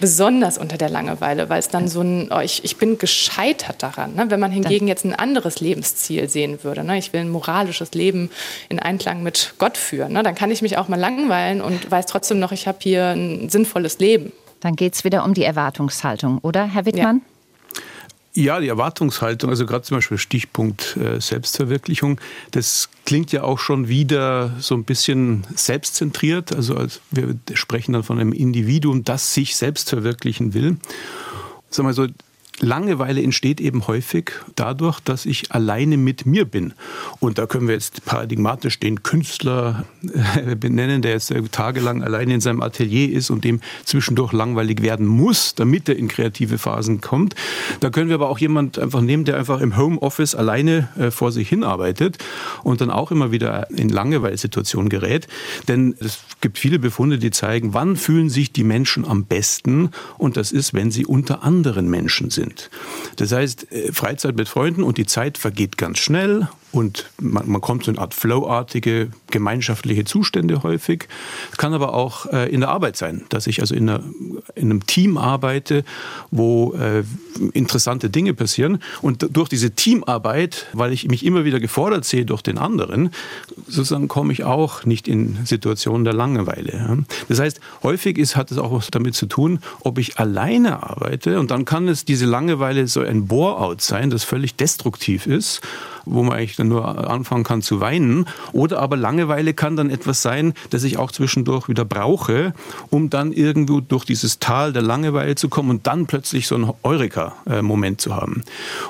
[0.00, 4.14] besonders unter der Langeweile, weil es dann so ein, oh, ich, ich bin gescheitert daran.
[4.14, 4.26] Ne?
[4.28, 6.98] Wenn man hingegen jetzt ein anderes Lebensziel sehen würde, ne?
[6.98, 8.30] ich will ein moralisches Leben
[8.68, 10.22] in Einklang mit Gott führen, ne?
[10.22, 13.48] dann kann ich mich auch mal langweilen und weiß trotzdem noch, ich habe hier ein
[13.48, 14.32] sinnvolles Leben.
[14.60, 17.18] Dann geht es wieder um die Erwartungshaltung, oder, Herr Wittmann?
[17.18, 17.33] Ja.
[18.36, 22.20] Ja, die Erwartungshaltung, also gerade zum Beispiel Stichpunkt äh, Selbstverwirklichung,
[22.50, 26.52] das klingt ja auch schon wieder so ein bisschen selbstzentriert.
[26.52, 30.78] Also als wir sprechen dann von einem Individuum, das sich selbst verwirklichen will.
[31.70, 32.08] Sag mal so,
[32.60, 36.72] Langeweile entsteht eben häufig dadurch, dass ich alleine mit mir bin.
[37.18, 39.84] Und da können wir jetzt paradigmatisch den Künstler
[40.36, 45.04] äh, benennen, der jetzt tagelang alleine in seinem Atelier ist und dem zwischendurch langweilig werden
[45.04, 47.34] muss, damit er in kreative Phasen kommt.
[47.80, 51.32] Da können wir aber auch jemand einfach nehmen, der einfach im Homeoffice alleine äh, vor
[51.32, 52.18] sich hinarbeitet
[52.62, 55.26] und dann auch immer wieder in Langeweilsituationen gerät.
[55.66, 59.90] Denn es gibt viele Befunde, die zeigen, wann fühlen sich die Menschen am besten.
[60.18, 62.70] Und das ist, wenn sie unter anderen Menschen sind sind.
[63.16, 67.60] Das heißt, äh, Freizeit mit Freunden und die Zeit vergeht ganz schnell und man, man
[67.60, 71.08] kommt zu einer Art flowartige gemeinschaftliche Zustände häufig.
[71.52, 74.02] Es kann aber auch äh, in der Arbeit sein, dass ich also in, einer,
[74.56, 75.84] in einem Team arbeite,
[76.32, 77.04] wo äh,
[77.52, 82.42] interessante Dinge passieren und durch diese Teamarbeit, weil ich mich immer wieder gefordert sehe durch
[82.42, 83.10] den anderen,
[83.68, 87.04] sozusagen komme ich auch nicht in Situationen der Langeweile.
[87.28, 91.38] Das heißt, häufig ist, hat es auch was damit zu tun, ob ich alleine arbeite
[91.38, 95.60] und dann kann es diese Langeweile so ein Bore-out sein, das völlig destruktiv ist
[96.04, 98.26] wo man eigentlich dann nur anfangen kann zu weinen.
[98.52, 102.54] Oder aber Langeweile kann dann etwas sein, das ich auch zwischendurch wieder brauche,
[102.90, 106.72] um dann irgendwo durch dieses Tal der Langeweile zu kommen und dann plötzlich so einen
[106.82, 108.42] Eureka-Moment zu haben.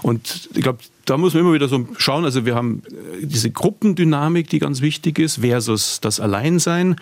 [0.03, 2.25] Und ich glaube, da muss man immer wieder so schauen.
[2.25, 6.97] Also wir haben äh, diese Gruppendynamik, die ganz wichtig ist, versus das Alleinsein.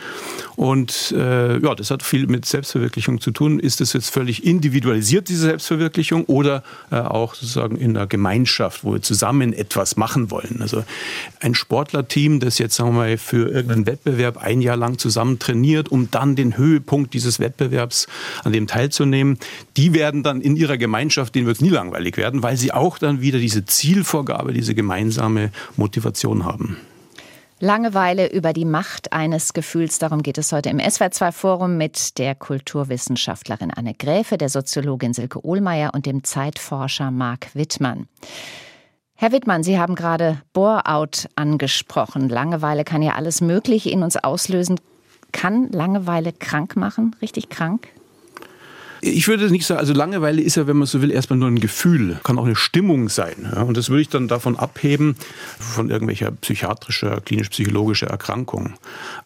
[0.56, 3.58] Und äh, ja, das hat viel mit Selbstverwirklichung zu tun.
[3.58, 8.94] Ist das jetzt völlig individualisiert, diese Selbstverwirklichung, oder äh, auch sozusagen in der Gemeinschaft, wo
[8.94, 10.58] wir zusammen etwas machen wollen?
[10.60, 10.84] Also
[11.40, 15.90] ein Sportlerteam, das jetzt sagen wir mal für irgendeinen Wettbewerb ein Jahr lang zusammen trainiert,
[15.90, 18.06] um dann den Höhepunkt dieses Wettbewerbs
[18.44, 19.38] an dem teilzunehmen,
[19.76, 22.98] die werden dann in ihrer Gemeinschaft, denen wird es nie langweilig werden, weil sie auch
[22.98, 26.78] dann wieder diese Ziele Zielvorgabe, diese gemeinsame Motivation haben.
[27.60, 29.98] Langeweile über die Macht eines Gefühls.
[29.98, 35.92] Darum geht es heute im SWR2-Forum mit der Kulturwissenschaftlerin Anne Gräfe, der Soziologin Silke Ohlmeier
[35.92, 38.08] und dem Zeitforscher Marc Wittmann.
[39.14, 42.30] Herr Wittmann, Sie haben gerade Bore-out angesprochen.
[42.30, 44.80] Langeweile kann ja alles Mögliche in uns auslösen.
[45.32, 47.14] Kann Langeweile krank machen?
[47.20, 47.88] Richtig krank?
[49.04, 51.58] Ich würde nicht sagen, also Langeweile ist ja, wenn man so will, erstmal nur ein
[51.58, 53.50] Gefühl, kann auch eine Stimmung sein.
[53.52, 53.62] Ja?
[53.62, 55.16] Und das würde ich dann davon abheben,
[55.58, 58.74] von irgendwelcher psychiatrischer, klinisch-psychologischer Erkrankung.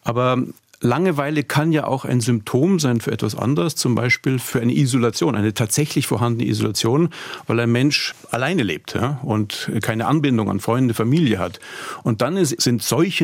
[0.02, 0.38] Aber
[0.80, 5.34] Langeweile kann ja auch ein Symptom sein für etwas anderes, zum Beispiel für eine Isolation,
[5.34, 7.10] eine tatsächlich vorhandene Isolation,
[7.46, 11.60] weil ein Mensch alleine lebt ja, und keine Anbindung an Freunde, Familie hat.
[12.02, 13.16] Und dann ist, sind solche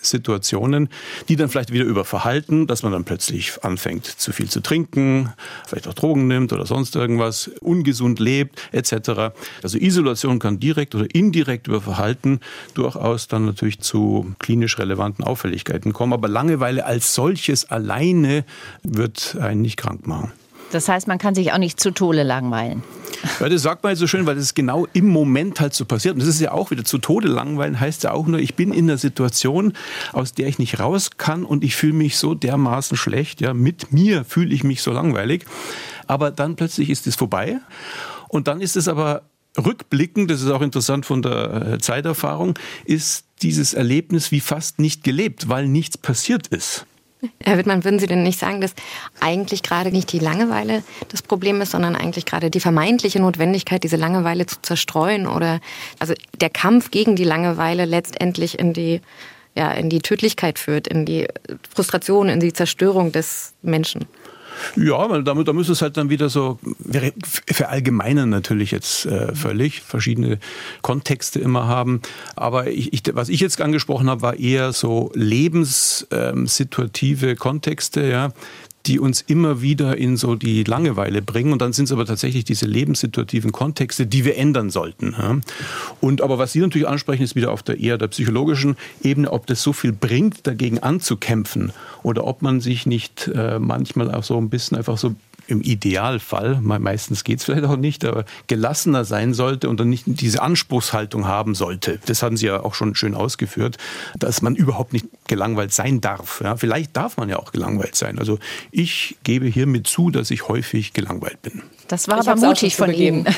[0.00, 0.88] Situationen,
[1.28, 5.32] die dann vielleicht wieder über Verhalten, dass man dann plötzlich anfängt, zu viel zu trinken,
[5.66, 9.32] vielleicht auch Drogen nimmt oder sonst irgendwas, ungesund lebt, etc.
[9.62, 12.38] Also Isolation kann direkt oder indirekt über Verhalten
[12.74, 16.12] durchaus dann natürlich zu klinisch relevanten Auffälligkeiten kommen.
[16.12, 18.44] Aber Langeweile als als solches alleine
[18.82, 20.32] wird einen nicht krank machen.
[20.70, 22.82] Das heißt, man kann sich auch nicht zu Tode langweilen.
[23.40, 26.12] Ja, das sagt man so schön, weil das genau im Moment halt so passiert.
[26.12, 28.74] Und das ist ja auch wieder zu Tode langweilen, heißt ja auch nur, ich bin
[28.74, 29.72] in einer Situation,
[30.12, 33.40] aus der ich nicht raus kann und ich fühle mich so dermaßen schlecht.
[33.40, 35.46] Ja, mit mir fühle ich mich so langweilig.
[36.06, 37.60] Aber dann plötzlich ist es vorbei.
[38.28, 39.22] Und dann ist es aber
[39.56, 45.02] rückblickend, das ist auch interessant von der äh, Zeiterfahrung, ist dieses Erlebnis wie fast nicht
[45.02, 46.86] gelebt, weil nichts passiert ist.
[47.42, 48.74] Herr Wittmann, würden Sie denn nicht sagen, dass
[49.20, 53.96] eigentlich gerade nicht die Langeweile das Problem ist, sondern eigentlich gerade die vermeintliche Notwendigkeit, diese
[53.96, 55.60] Langeweile zu zerstreuen oder
[55.98, 59.00] also der Kampf gegen die Langeweile letztendlich in die
[59.56, 61.26] ja, in die Tödlichkeit führt, in die
[61.74, 64.06] Frustration, in die Zerstörung des Menschen?
[64.76, 66.60] Ja, weil damit, da müsste es halt dann wieder so
[67.46, 70.38] verallgemeinern natürlich jetzt äh, völlig, verschiedene
[70.82, 72.00] Kontexte immer haben.
[72.36, 78.32] Aber ich, ich, was ich jetzt angesprochen habe, war eher so lebenssituative ähm, Kontexte, ja,
[78.86, 81.52] die uns immer wieder in so die Langeweile bringen.
[81.52, 85.14] Und dann sind es aber tatsächlich diese lebenssituativen Kontexte, die wir ändern sollten.
[86.00, 89.46] Und aber was Sie natürlich ansprechen, ist wieder auf der eher der psychologischen Ebene, ob
[89.46, 94.38] das so viel bringt, dagegen anzukämpfen oder ob man sich nicht äh, manchmal auch so
[94.38, 95.14] ein bisschen einfach so
[95.50, 100.04] im Idealfall, meistens geht es vielleicht auch nicht, aber gelassener sein sollte und dann nicht
[100.06, 101.98] diese Anspruchshaltung haben sollte.
[102.06, 103.76] Das haben Sie ja auch schon schön ausgeführt,
[104.18, 106.40] dass man überhaupt nicht gelangweilt sein darf.
[106.42, 108.18] Ja, vielleicht darf man ja auch gelangweilt sein.
[108.18, 108.38] Also
[108.70, 111.62] ich gebe hiermit zu, dass ich häufig gelangweilt bin.
[111.88, 113.26] Das war ich aber mutig von Ihnen.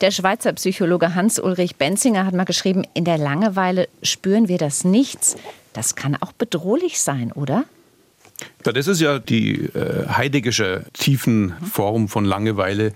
[0.00, 5.36] Der Schweizer Psychologe Hans-Ulrich Benzinger hat mal geschrieben, in der Langeweile spüren wir das Nichts.
[5.74, 7.64] Das kann auch bedrohlich sein, oder?
[8.62, 12.92] Das ist ja die äh, heideggische Tiefenform von Langeweile.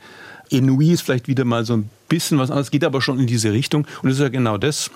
[0.51, 3.53] Ennui ist vielleicht wieder mal so ein bisschen was anderes, geht aber schon in diese
[3.53, 3.87] Richtung.
[4.03, 4.91] Und das ist ja genau das,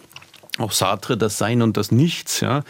[0.58, 2.40] auch Sartre, das Sein und das Nichts.
[2.40, 2.64] Ja.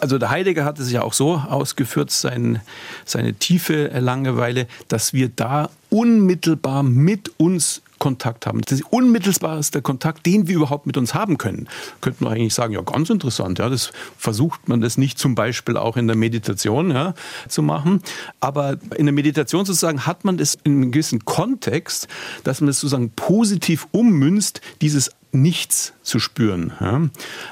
[0.00, 2.60] Also der Heidegger hat es ja auch so ausgeführt, sein,
[3.04, 8.60] seine tiefe Langeweile, dass wir da unmittelbar mit uns Kontakt haben.
[8.62, 11.68] Das ist unmittelbarste Kontakt, den wir überhaupt mit uns haben können.
[12.00, 13.60] Könnten wir eigentlich sagen, ja, ganz interessant.
[13.60, 17.14] Ja, das versucht man das nicht zum Beispiel auch in der Meditation ja,
[17.46, 18.02] zu machen.
[18.40, 22.08] Aber in der Meditation sozusagen hat man das in einem gewissen Kontext,
[22.42, 26.72] dass man das sozusagen positiv ummünzt, dieses nichts zu spüren.
[26.80, 27.08] Ja.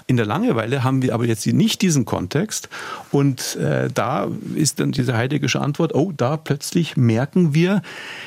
[0.07, 2.69] In der Langeweile haben wir aber jetzt nicht diesen Kontext
[3.11, 7.81] und äh, da ist dann diese heideggische Antwort, oh, da plötzlich merken wir,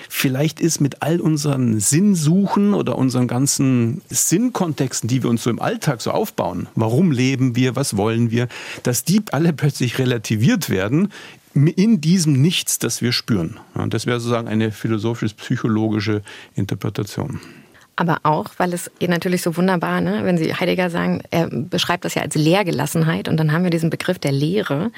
[0.09, 5.61] vielleicht ist mit all unseren Sinnsuchen oder unseren ganzen Sinnkontexten, die wir uns so im
[5.61, 8.47] Alltag so aufbauen, warum leben wir, was wollen wir,
[8.81, 11.09] dass die alle plötzlich relativiert werden
[11.53, 13.59] in diesem Nichts, das wir spüren.
[13.75, 16.23] Und das wäre sozusagen eine philosophisch-psychologische
[16.55, 17.39] Interpretation.
[17.95, 22.15] Aber auch, weil es natürlich so wunderbar, ne, wenn Sie Heidegger sagen, er beschreibt das
[22.15, 24.91] ja als Lehrgelassenheit und dann haben wir diesen Begriff der Lehre,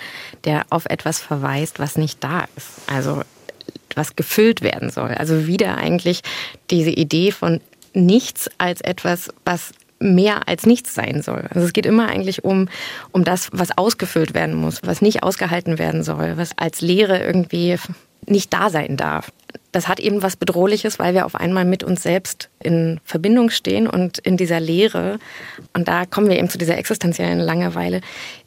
[0.46, 2.70] der auf etwas verweist, was nicht da ist.
[2.88, 3.22] Also
[3.96, 5.10] was gefüllt werden soll.
[5.10, 6.22] Also wieder eigentlich
[6.70, 7.62] diese Idee von
[7.94, 11.46] nichts als etwas, was mehr als nichts sein soll.
[11.54, 12.68] Also es geht immer eigentlich um,
[13.12, 17.78] um das, was ausgefüllt werden muss, was nicht ausgehalten werden soll, was als Lehre irgendwie
[18.28, 19.32] nicht da sein darf
[19.72, 23.88] das hat eben was Bedrohliches, weil wir auf einmal mit uns selbst in Verbindung stehen
[23.88, 25.20] und in dieser Leere.
[25.74, 28.02] Und da kommen wir eben zu dieser existenziellen Langeweile.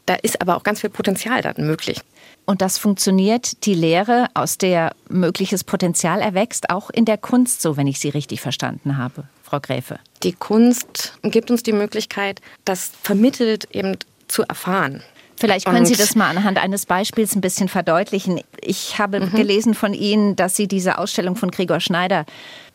[0.07, 2.01] Da ist aber auch ganz viel Potenzial dann möglich.
[2.47, 7.77] Und das funktioniert, die Lehre, aus der mögliches Potenzial erwächst, auch in der Kunst, so
[7.77, 9.99] wenn ich Sie richtig verstanden habe, Frau Gräfe.
[10.23, 15.03] Die Kunst gibt uns die Möglichkeit, das vermittelt eben zu erfahren.
[15.39, 18.41] Vielleicht können Sie das mal anhand eines Beispiels ein bisschen verdeutlichen.
[18.61, 19.33] Ich habe mhm.
[19.33, 22.27] gelesen von Ihnen, dass Sie diese Ausstellung von Gregor Schneider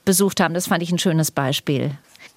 [0.06, 0.54] besucht haben.
[0.54, 1.92] Das fand ich ein schönes Beispiel.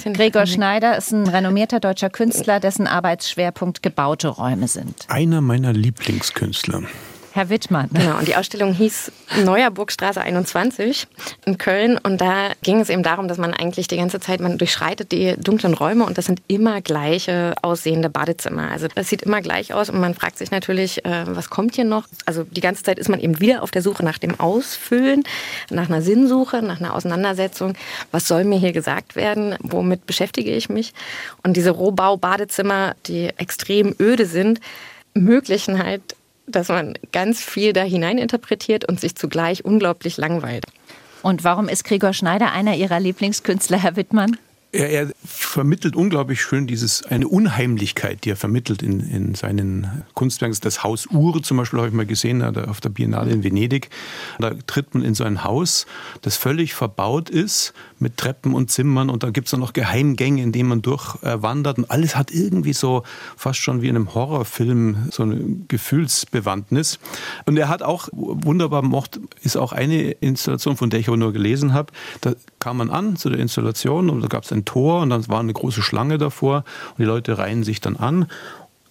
[0.04, 5.06] Gregor Schneider ist ein renommierter deutscher Künstler, dessen Arbeitsschwerpunkt gebaute Räume sind.
[5.08, 6.82] Einer meiner Lieblingskünstler.
[7.36, 7.90] Herr Wittmann.
[7.92, 9.12] Genau, und die Ausstellung hieß
[9.44, 11.06] Neuer Burgstraße 21
[11.44, 11.98] in Köln.
[11.98, 15.34] Und da ging es eben darum, dass man eigentlich die ganze Zeit, man durchschreitet die
[15.36, 18.70] dunklen Räume und das sind immer gleiche aussehende Badezimmer.
[18.70, 21.84] Also das sieht immer gleich aus und man fragt sich natürlich, äh, was kommt hier
[21.84, 22.08] noch?
[22.24, 25.22] Also die ganze Zeit ist man eben wieder auf der Suche nach dem Ausfüllen,
[25.68, 27.74] nach einer Sinnsuche, nach einer Auseinandersetzung.
[28.12, 29.56] Was soll mir hier gesagt werden?
[29.60, 30.94] Womit beschäftige ich mich?
[31.42, 34.58] Und diese Rohbau-Badezimmer, die extrem öde sind,
[35.14, 36.15] ermöglichen halt
[36.46, 40.64] dass man ganz viel da hineininterpretiert und sich zugleich unglaublich langweilt.
[41.22, 44.36] Und warum ist Gregor Schneider einer Ihrer Lieblingskünstler, Herr Wittmann?
[44.76, 50.58] Er, er, vermittelt unglaublich schön dieses, eine Unheimlichkeit, die er vermittelt in, in seinen Kunstwerken.
[50.60, 53.88] Das Haus Ure zum Beispiel habe ich mal gesehen auf der Biennale in Venedig.
[54.38, 55.86] Da tritt man in so ein Haus,
[56.20, 60.42] das völlig verbaut ist mit Treppen und Zimmern und da gibt es dann noch Geheimgänge,
[60.42, 63.02] in denen man durchwandert und alles hat irgendwie so
[63.36, 66.98] fast schon wie in einem Horrorfilm so eine Gefühlsbewandtnis.
[67.46, 71.32] Und er hat auch wunderbar mocht, ist auch eine Installation, von der ich auch nur
[71.32, 71.92] gelesen habe.
[72.20, 72.34] Da
[72.66, 75.38] kam man an zu der Installation und da gab es ein Tor und dann war
[75.38, 78.26] eine große Schlange davor und die Leute reihen sich dann an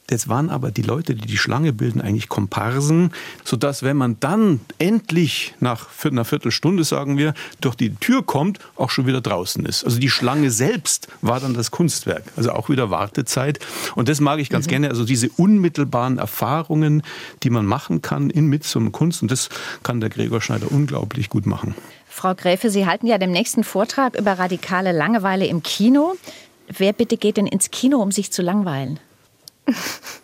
[0.07, 3.11] das waren aber die Leute, die die Schlange bilden, eigentlich Komparsen,
[3.43, 8.91] sodass, wenn man dann endlich nach einer Viertelstunde, sagen wir, durch die Tür kommt, auch
[8.91, 9.83] schon wieder draußen ist.
[9.83, 13.59] Also die Schlange selbst war dann das Kunstwerk, also auch wieder Wartezeit.
[13.95, 14.69] Und das mag ich ganz mhm.
[14.69, 17.01] gerne, also diese unmittelbaren Erfahrungen,
[17.41, 19.23] die man machen kann in mit so einem Kunst.
[19.23, 19.49] Und das
[19.81, 21.73] kann der Gregor Schneider unglaublich gut machen.
[22.15, 26.15] Frau Gräfe, Sie halten ja den nächsten Vortrag über radikale Langeweile im Kino.
[26.69, 29.01] Wer bitte geht denn ins Kino, um sich zu langweilen?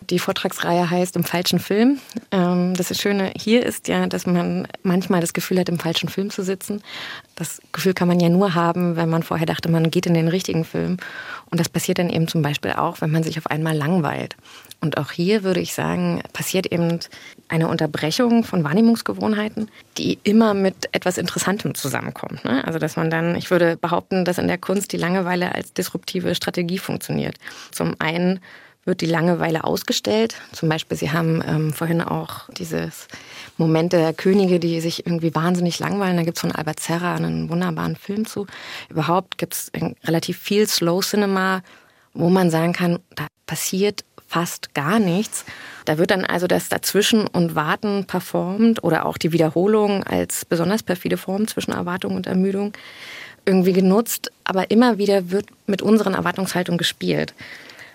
[0.08, 1.98] Die Vortragsreihe heißt Im falschen Film.
[2.30, 6.30] Ähm, das Schöne hier ist ja, dass man manchmal das Gefühl hat, im falschen Film
[6.30, 6.82] zu sitzen.
[7.36, 10.28] Das Gefühl kann man ja nur haben, wenn man vorher dachte, man geht in den
[10.28, 10.96] richtigen Film.
[11.50, 14.34] Und das passiert dann eben zum Beispiel auch, wenn man sich auf einmal langweilt.
[14.82, 16.98] Und auch hier würde ich sagen, passiert eben
[17.48, 22.44] eine Unterbrechung von Wahrnehmungsgewohnheiten, die immer mit etwas Interessantem zusammenkommt.
[22.44, 22.66] Ne?
[22.66, 26.34] Also dass man dann, ich würde behaupten, dass in der Kunst die Langeweile als disruptive
[26.34, 27.36] Strategie funktioniert.
[27.70, 28.40] Zum einen
[28.84, 30.34] wird die Langeweile ausgestellt.
[30.50, 33.06] Zum Beispiel, Sie haben ähm, vorhin auch dieses
[33.56, 36.16] Moment der Könige, die sich irgendwie wahnsinnig langweilen.
[36.16, 38.48] Da gibt es von Albert Serra einen wunderbaren Film zu.
[38.88, 39.70] Überhaupt gibt es
[40.04, 41.62] relativ viel Slow Cinema,
[42.14, 45.44] wo man sagen kann, da passiert fast gar nichts.
[45.84, 50.82] Da wird dann also das Dazwischen und Warten performt oder auch die Wiederholung als besonders
[50.82, 52.72] perfide Form zwischen Erwartung und Ermüdung
[53.44, 54.32] irgendwie genutzt.
[54.44, 57.34] Aber immer wieder wird mit unseren Erwartungshaltungen gespielt.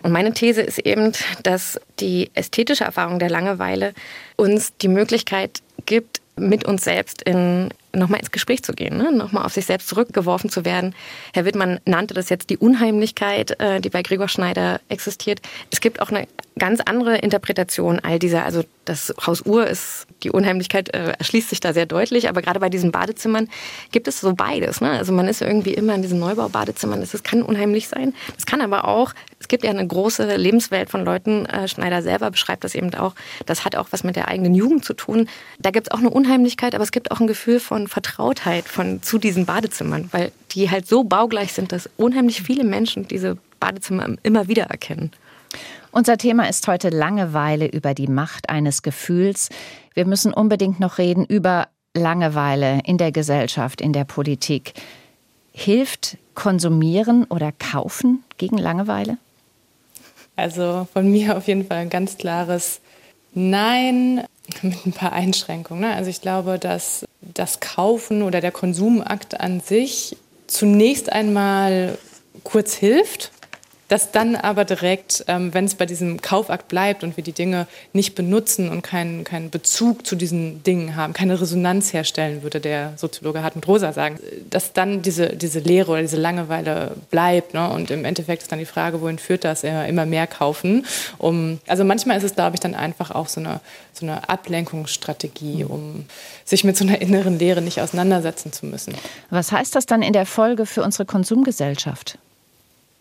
[0.03, 1.11] Und meine These ist eben,
[1.41, 3.93] dass die ästhetische Erfahrung der Langeweile
[4.35, 9.11] uns die Möglichkeit gibt, mit uns selbst in nochmal ins Gespräch zu gehen, ne?
[9.11, 10.93] nochmal auf sich selbst zurückgeworfen zu werden.
[11.33, 15.41] Herr Wittmann nannte das jetzt die Unheimlichkeit, äh, die bei Gregor Schneider existiert.
[15.71, 16.27] Es gibt auch eine
[16.57, 18.43] ganz andere Interpretation all dieser.
[18.43, 22.59] Also das Haus Uhr ist, die Unheimlichkeit äh, erschließt sich da sehr deutlich, aber gerade
[22.59, 23.49] bei diesen Badezimmern
[23.91, 24.81] gibt es so beides.
[24.81, 24.91] Ne?
[24.91, 27.01] Also man ist irgendwie immer in diesen Neubau-Badezimmern.
[27.01, 28.13] Das kann unheimlich sein.
[28.35, 31.45] Das kann aber auch, es gibt ja eine große Lebenswelt von Leuten.
[31.45, 33.13] Äh, Schneider selber beschreibt das eben auch.
[33.45, 35.29] Das hat auch was mit der eigenen Jugend zu tun.
[35.59, 39.03] Da gibt es auch eine Unheimlichkeit, aber es gibt auch ein Gefühl von Vertrautheit von,
[39.03, 44.07] zu diesen Badezimmern, weil die halt so baugleich sind, dass unheimlich viele Menschen diese Badezimmer
[44.23, 45.11] immer wieder erkennen.
[45.91, 49.49] Unser Thema ist heute Langeweile über die Macht eines Gefühls.
[49.93, 54.73] Wir müssen unbedingt noch reden über Langeweile in der Gesellschaft, in der Politik.
[55.51, 59.17] Hilft Konsumieren oder Kaufen gegen Langeweile?
[60.35, 62.79] Also von mir auf jeden Fall ein ganz klares
[63.33, 64.23] Nein
[64.61, 65.81] mit ein paar Einschränkungen.
[65.81, 65.95] Ne?
[65.95, 70.17] Also ich glaube, dass das Kaufen oder der Konsumakt an sich
[70.47, 71.97] zunächst einmal
[72.43, 73.31] kurz hilft,
[73.87, 77.67] dass dann aber direkt, ähm, wenn es bei diesem Kaufakt bleibt und wir die Dinge
[77.93, 82.93] nicht benutzen und keinen, keinen Bezug zu diesen Dingen haben, keine Resonanz herstellen, würde der
[82.97, 84.19] Soziologe Hartmut Rosa sagen,
[84.49, 87.53] dass dann diese, diese Leere oder diese Langeweile bleibt.
[87.53, 87.69] Ne?
[87.69, 89.63] Und im Endeffekt ist dann die Frage, wohin führt das?
[89.63, 90.85] Immer mehr kaufen.
[91.17, 93.59] Um, also manchmal ist es, glaube ich, dann einfach auch so eine,
[93.93, 96.05] so eine Ablenkungsstrategie, um
[96.45, 98.93] sich mit so einer inneren Leere nicht auseinandersetzen zu müssen.
[99.29, 102.17] Was heißt das dann in der Folge für unsere Konsumgesellschaft?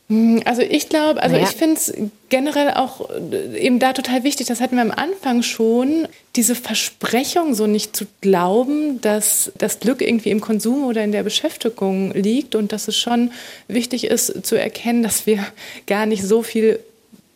[0.09, 1.49] Hm, also ich glaube, also naja.
[1.49, 1.93] ich finde es
[2.29, 7.55] generell auch äh, eben da total wichtig, das hatten wir am Anfang schon, diese Versprechung
[7.55, 12.55] so nicht zu glauben, dass das Glück irgendwie im Konsum oder in der Beschäftigung liegt
[12.55, 13.33] und dass es schon
[13.67, 15.45] wichtig ist zu erkennen, dass wir
[15.87, 16.79] gar nicht so viel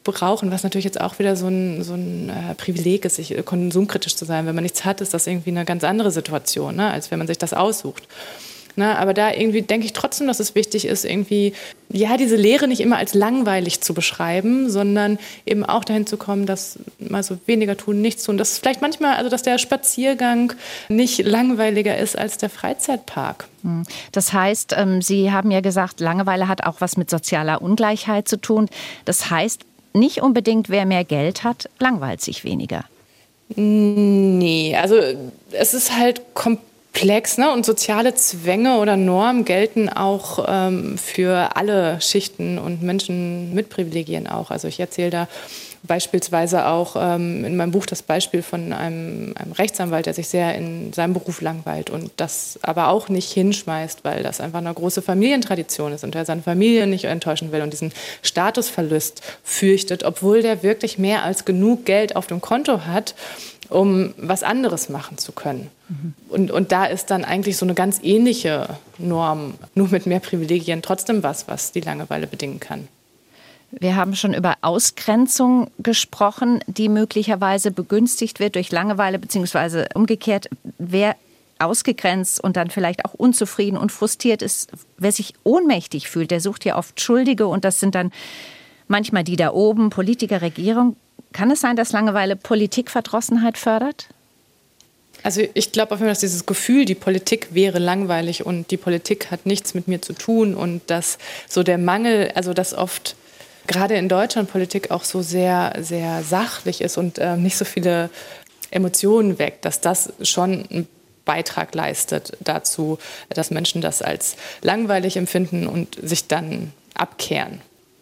[0.05, 4.17] brauchen, was natürlich jetzt auch wieder so ein, so ein äh, Privileg ist, sich konsumkritisch
[4.17, 4.47] zu sein.
[4.47, 7.27] Wenn man nichts hat, ist das irgendwie eine ganz andere Situation, ne, als wenn man
[7.27, 8.05] sich das aussucht.
[8.81, 11.53] Ne, aber da irgendwie denke ich trotzdem, dass es wichtig ist, irgendwie,
[11.91, 16.47] ja, diese Lehre nicht immer als langweilig zu beschreiben, sondern eben auch dahin zu kommen,
[16.47, 18.39] dass mal so weniger tun, nichts tun.
[18.39, 20.55] Dass vielleicht manchmal, also dass der Spaziergang
[20.89, 23.49] nicht langweiliger ist als der Freizeitpark.
[23.65, 23.83] Hm.
[24.13, 28.41] Das heißt, ähm, Sie haben ja gesagt, Langeweile hat auch was mit sozialer Ungleichheit zu
[28.41, 28.71] tun.
[29.05, 29.61] Das heißt,
[29.93, 32.87] nicht unbedingt, wer mehr Geld hat, langweilt sich weniger.
[33.57, 34.97] Nee, also
[35.51, 37.53] es ist halt komplett komplex ne?
[37.53, 44.27] und soziale Zwänge oder Normen gelten auch ähm, für alle Schichten und Menschen mit Privilegien
[44.27, 44.51] auch.
[44.51, 45.29] Also ich erzähle da
[45.83, 50.55] beispielsweise auch ähm, in meinem Buch das Beispiel von einem, einem, Rechtsanwalt, der sich sehr
[50.55, 55.01] in seinem Beruf langweilt und das aber auch nicht hinschmeißt, weil das einfach eine große
[55.01, 60.63] Familientradition ist und er seine Familie nicht enttäuschen will und diesen Statusverlust fürchtet, obwohl der
[60.63, 63.15] wirklich mehr als genug Geld auf dem Konto hat
[63.71, 65.71] um was anderes machen zu können.
[65.89, 66.15] Mhm.
[66.29, 68.69] Und, und da ist dann eigentlich so eine ganz ähnliche
[68.99, 72.89] Norm, nur mit mehr Privilegien, trotzdem was, was die Langeweile bedingen kann.
[73.71, 80.49] Wir haben schon über Ausgrenzung gesprochen, die möglicherweise begünstigt wird durch Langeweile, beziehungsweise umgekehrt,
[80.79, 81.15] wer
[81.61, 86.65] ausgegrenzt und dann vielleicht auch unzufrieden und frustriert ist, wer sich ohnmächtig fühlt, der sucht
[86.65, 88.13] ja oft Schuldige und das sind dann
[88.89, 90.97] manchmal die da oben, Politiker, Regierung.
[91.33, 94.09] Kann es sein, dass Langeweile Politikverdrossenheit fördert?
[95.23, 98.77] Also ich glaube auf jeden Fall, dass dieses Gefühl, die Politik wäre langweilig und die
[98.77, 101.19] Politik hat nichts mit mir zu tun und dass
[101.49, 103.17] so der Mangel, also dass oft
[103.67, 108.11] gerade in Deutschland Politik auch so sehr, sehr sachlich ist und äh, nicht so viele
[108.71, 110.89] Emotionen weckt, dass das schon einen
[111.25, 117.61] Beitrag leistet dazu, dass Menschen das als langweilig empfinden und sich dann abkehren.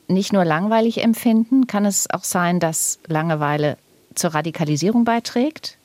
[0.08, 1.66] Nicht nur langweilig empfinden?
[1.66, 3.76] Kann es auch sein, dass Langeweile
[4.14, 5.76] zur Radikalisierung beiträgt?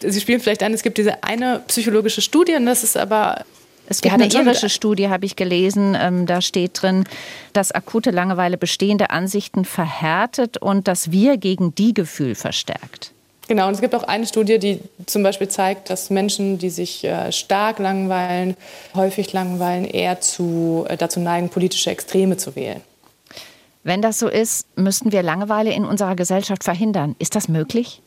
[0.00, 3.44] Sie spielen vielleicht an, es gibt diese eine psychologische Studie, und das ist aber
[3.88, 5.96] es gibt eine irische Studie, habe ich gelesen.
[5.98, 7.04] Ähm, da steht drin,
[7.54, 13.12] dass akute Langeweile bestehende Ansichten verhärtet und das Wir gegen die Gefühl verstärkt.
[13.48, 17.02] Genau, und es gibt auch eine Studie, die zum Beispiel zeigt, dass Menschen, die sich
[17.04, 18.58] äh, stark langweilen,
[18.94, 22.82] häufig langweilen, eher zu, äh, dazu neigen, politische Extreme zu wählen.
[23.84, 27.16] Wenn das so ist, müssten wir Langeweile in unserer Gesellschaft verhindern.
[27.18, 28.02] Ist das möglich?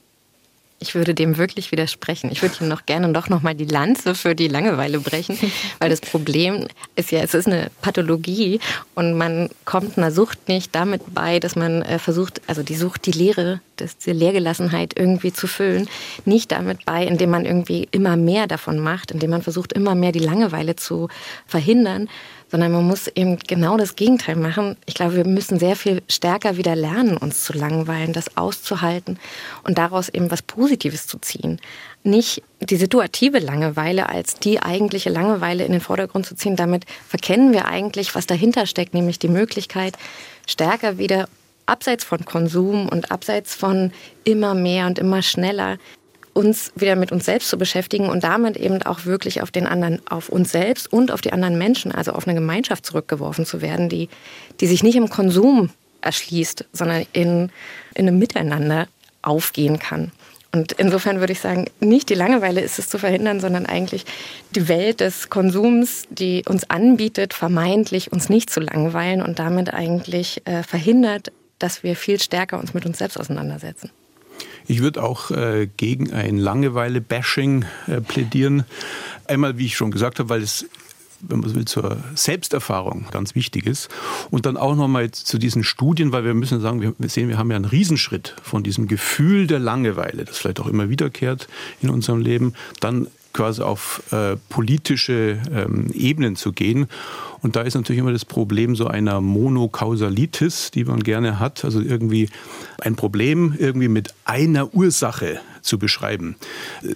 [0.83, 2.31] Ich würde dem wirklich widersprechen.
[2.31, 5.37] Ich würde Ihnen noch gerne doch noch mal die Lanze für die Langeweile brechen,
[5.79, 8.59] weil das Problem ist ja, es ist eine Pathologie
[8.95, 13.05] und man kommt einer Sucht nicht damit bei, dass man äh, versucht, also die Sucht,
[13.05, 15.87] die Leere, das, die Leergelassenheit irgendwie zu füllen,
[16.25, 20.11] nicht damit bei, indem man irgendwie immer mehr davon macht, indem man versucht, immer mehr
[20.11, 21.09] die Langeweile zu
[21.45, 22.09] verhindern,
[22.51, 24.75] sondern man muss eben genau das Gegenteil machen.
[24.85, 29.17] Ich glaube, wir müssen sehr viel stärker wieder lernen, uns zu langweilen, das auszuhalten
[29.63, 31.59] und daraus eben was Positives zu ziehen.
[32.03, 36.57] Nicht die situative Langeweile als die eigentliche Langeweile in den Vordergrund zu ziehen.
[36.57, 39.97] Damit verkennen wir eigentlich, was dahinter steckt, nämlich die Möglichkeit,
[40.45, 41.29] stärker wieder
[41.67, 43.93] abseits von Konsum und abseits von
[44.25, 45.77] immer mehr und immer schneller
[46.33, 50.01] uns wieder mit uns selbst zu beschäftigen und damit eben auch wirklich auf den anderen,
[50.07, 53.89] auf uns selbst und auf die anderen Menschen, also auf eine Gemeinschaft zurückgeworfen zu werden,
[53.89, 54.09] die,
[54.59, 55.69] die sich nicht im Konsum
[56.01, 57.51] erschließt, sondern in,
[57.93, 58.87] in einem Miteinander
[59.21, 60.11] aufgehen kann.
[60.53, 64.05] Und insofern würde ich sagen, nicht die Langeweile ist es zu verhindern, sondern eigentlich
[64.53, 70.41] die Welt des Konsums, die uns anbietet, vermeintlich uns nicht zu langweilen und damit eigentlich
[70.45, 73.91] äh, verhindert, dass wir viel stärker uns mit uns selbst auseinandersetzen.
[74.71, 78.63] Ich würde auch äh, gegen ein Langeweile-Bashing äh, plädieren.
[79.27, 80.65] Einmal, wie ich schon gesagt habe, weil es
[81.27, 83.89] wenn man so will, zur Selbsterfahrung ganz wichtig ist.
[84.31, 87.51] Und dann auch nochmal zu diesen Studien, weil wir müssen sagen, wir sehen, wir haben
[87.51, 91.49] ja einen Riesenschritt von diesem Gefühl der Langeweile, das vielleicht auch immer wiederkehrt
[91.81, 96.87] in unserem Leben, dann quasi auf äh, politische ähm, Ebenen zu gehen.
[97.41, 101.65] Und da ist natürlich immer das Problem so einer Monokausalitis, die man gerne hat.
[101.65, 102.29] Also irgendwie
[102.79, 106.35] ein Problem irgendwie mit einer Ursache zu beschreiben.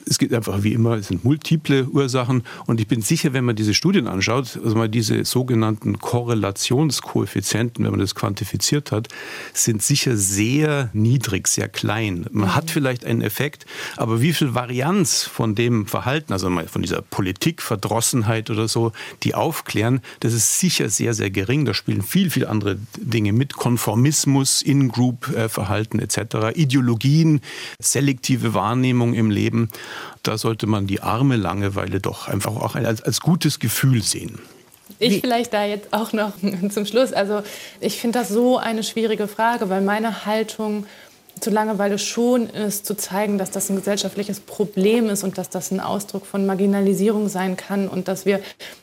[0.07, 3.55] Es geht einfach wie immer, es sind multiple Ursachen und ich bin sicher, wenn man
[3.55, 9.07] diese Studien anschaut, also mal diese sogenannten Korrelationskoeffizienten, wenn man das quantifiziert hat,
[9.53, 12.25] sind sicher sehr niedrig, sehr klein.
[12.31, 12.55] Man mhm.
[12.55, 13.65] hat vielleicht einen Effekt,
[13.97, 18.91] aber wie viel Varianz von dem Verhalten, also mal von dieser Politikverdrossenheit oder so,
[19.23, 21.65] die aufklären, das ist sicher sehr, sehr gering.
[21.65, 23.53] Da spielen viel, viel andere Dinge mit.
[23.53, 27.41] Konformismus, In-Group-Verhalten etc., Ideologien,
[27.79, 29.69] selektive Wahrnehmung im Leben,
[30.23, 34.39] da sollte man die arme Langeweile doch einfach auch als, als gutes Gefühl sehen.
[34.99, 36.33] Ich vielleicht da jetzt auch noch
[36.69, 37.11] zum Schluss.
[37.11, 37.41] Also
[37.79, 40.85] ich finde das so eine schwierige Frage, weil meine Haltung
[41.39, 45.71] zu Langeweile schon ist, zu zeigen, dass das ein gesellschaftliches Problem ist und dass das
[45.71, 48.39] ein Ausdruck von Marginalisierung sein kann und dass wir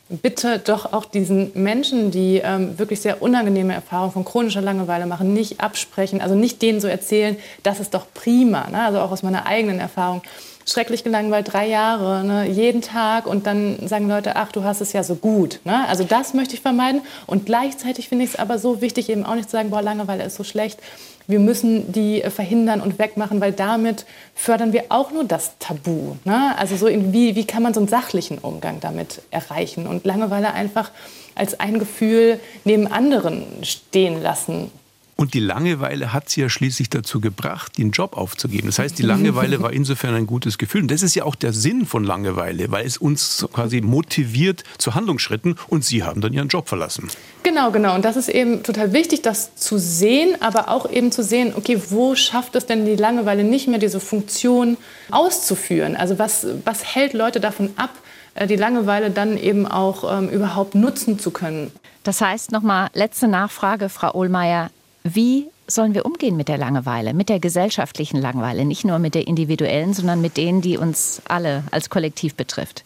[0.08, 5.32] bitte doch auch diesen Menschen, die ähm, wirklich sehr unangenehme Erfahrungen von chronischer Langeweile machen,
[5.32, 8.84] nicht absprechen, also nicht denen so erzählen, das ist doch prima, ne?
[8.84, 10.22] also auch aus meiner eigenen Erfahrung.
[10.64, 12.48] Schrecklich gelangweilt, drei Jahre, ne?
[12.48, 15.58] jeden Tag und dann sagen Leute, ach, du hast es ja so gut.
[15.64, 15.88] Ne?
[15.88, 19.34] Also das möchte ich vermeiden und gleichzeitig finde ich es aber so wichtig, eben auch
[19.34, 20.78] nicht zu sagen, boah, Langeweile ist so schlecht,
[21.26, 24.04] wir müssen die äh, verhindern und wegmachen, weil damit
[24.34, 26.16] fördern wir auch nur das Tabu.
[26.24, 26.56] Ne?
[26.56, 30.90] Also so wie, wie kann man so einen sachlichen Umgang damit erreichen und Langeweile einfach
[31.34, 34.70] als ein Gefühl neben anderen stehen lassen
[35.16, 38.66] und die Langeweile hat sie ja schließlich dazu gebracht, den Job aufzugeben.
[38.66, 40.82] Das heißt, die Langeweile war insofern ein gutes Gefühl.
[40.82, 44.94] Und das ist ja auch der Sinn von Langeweile, weil es uns quasi motiviert zu
[44.94, 47.08] Handlungsschritten und sie haben dann ihren Job verlassen.
[47.42, 47.94] Genau, genau.
[47.94, 51.80] Und das ist eben total wichtig, das zu sehen, aber auch eben zu sehen, okay,
[51.90, 54.76] wo schafft es denn die Langeweile nicht mehr, diese Funktion
[55.10, 55.94] auszuführen?
[55.94, 57.90] Also was, was hält Leute davon ab,
[58.34, 61.70] äh, die Langeweile dann eben auch ähm, überhaupt nutzen zu können?
[62.02, 64.70] Das heißt nochmal, letzte Nachfrage, Frau Ohlmeier.
[65.04, 69.26] Wie sollen wir umgehen mit der Langeweile, mit der gesellschaftlichen Langeweile, nicht nur mit der
[69.26, 72.84] individuellen, sondern mit denen, die uns alle als Kollektiv betrifft?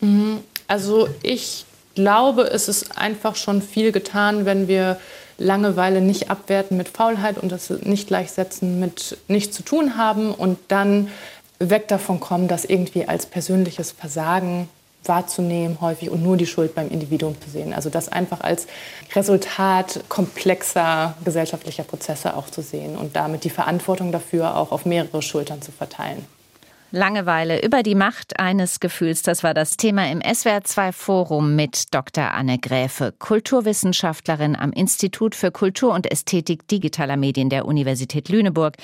[0.00, 0.38] Mhm.
[0.66, 5.00] Also ich glaube, es ist einfach schon viel getan, wenn wir
[5.38, 10.58] Langeweile nicht abwerten mit Faulheit und das nicht gleichsetzen mit nichts zu tun haben und
[10.68, 11.08] dann
[11.60, 14.68] weg davon kommen, das irgendwie als persönliches Versagen
[15.08, 17.72] wahrzunehmen häufig und nur die Schuld beim Individuum zu sehen.
[17.72, 18.66] Also das einfach als
[19.14, 25.22] Resultat komplexer gesellschaftlicher Prozesse auch zu sehen und damit die Verantwortung dafür auch auf mehrere
[25.22, 26.26] Schultern zu verteilen.
[26.90, 29.20] Langeweile über die Macht eines Gefühls.
[29.20, 32.32] Das war das Thema im SWR2 Forum mit Dr.
[32.32, 38.76] Anne Gräfe, Kulturwissenschaftlerin am Institut für Kultur und Ästhetik digitaler Medien der Universität Lüneburg,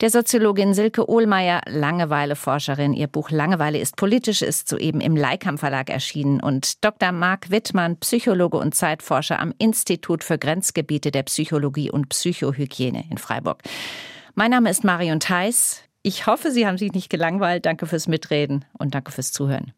[0.00, 2.94] der Soziologin Silke Ohlmeier, Langeweile-Forscherin.
[2.94, 7.12] Ihr Buch Langeweile ist politisch ist soeben im Leikam Verlag erschienen und Dr.
[7.12, 13.62] Marc Wittmann, Psychologe und Zeitforscher am Institut für Grenzgebiete der Psychologie und Psychohygiene in Freiburg.
[14.34, 15.82] Mein Name ist Marion Theis.
[16.02, 17.66] Ich hoffe, Sie haben sich nicht gelangweilt.
[17.66, 19.72] Danke fürs Mitreden und danke fürs Zuhören.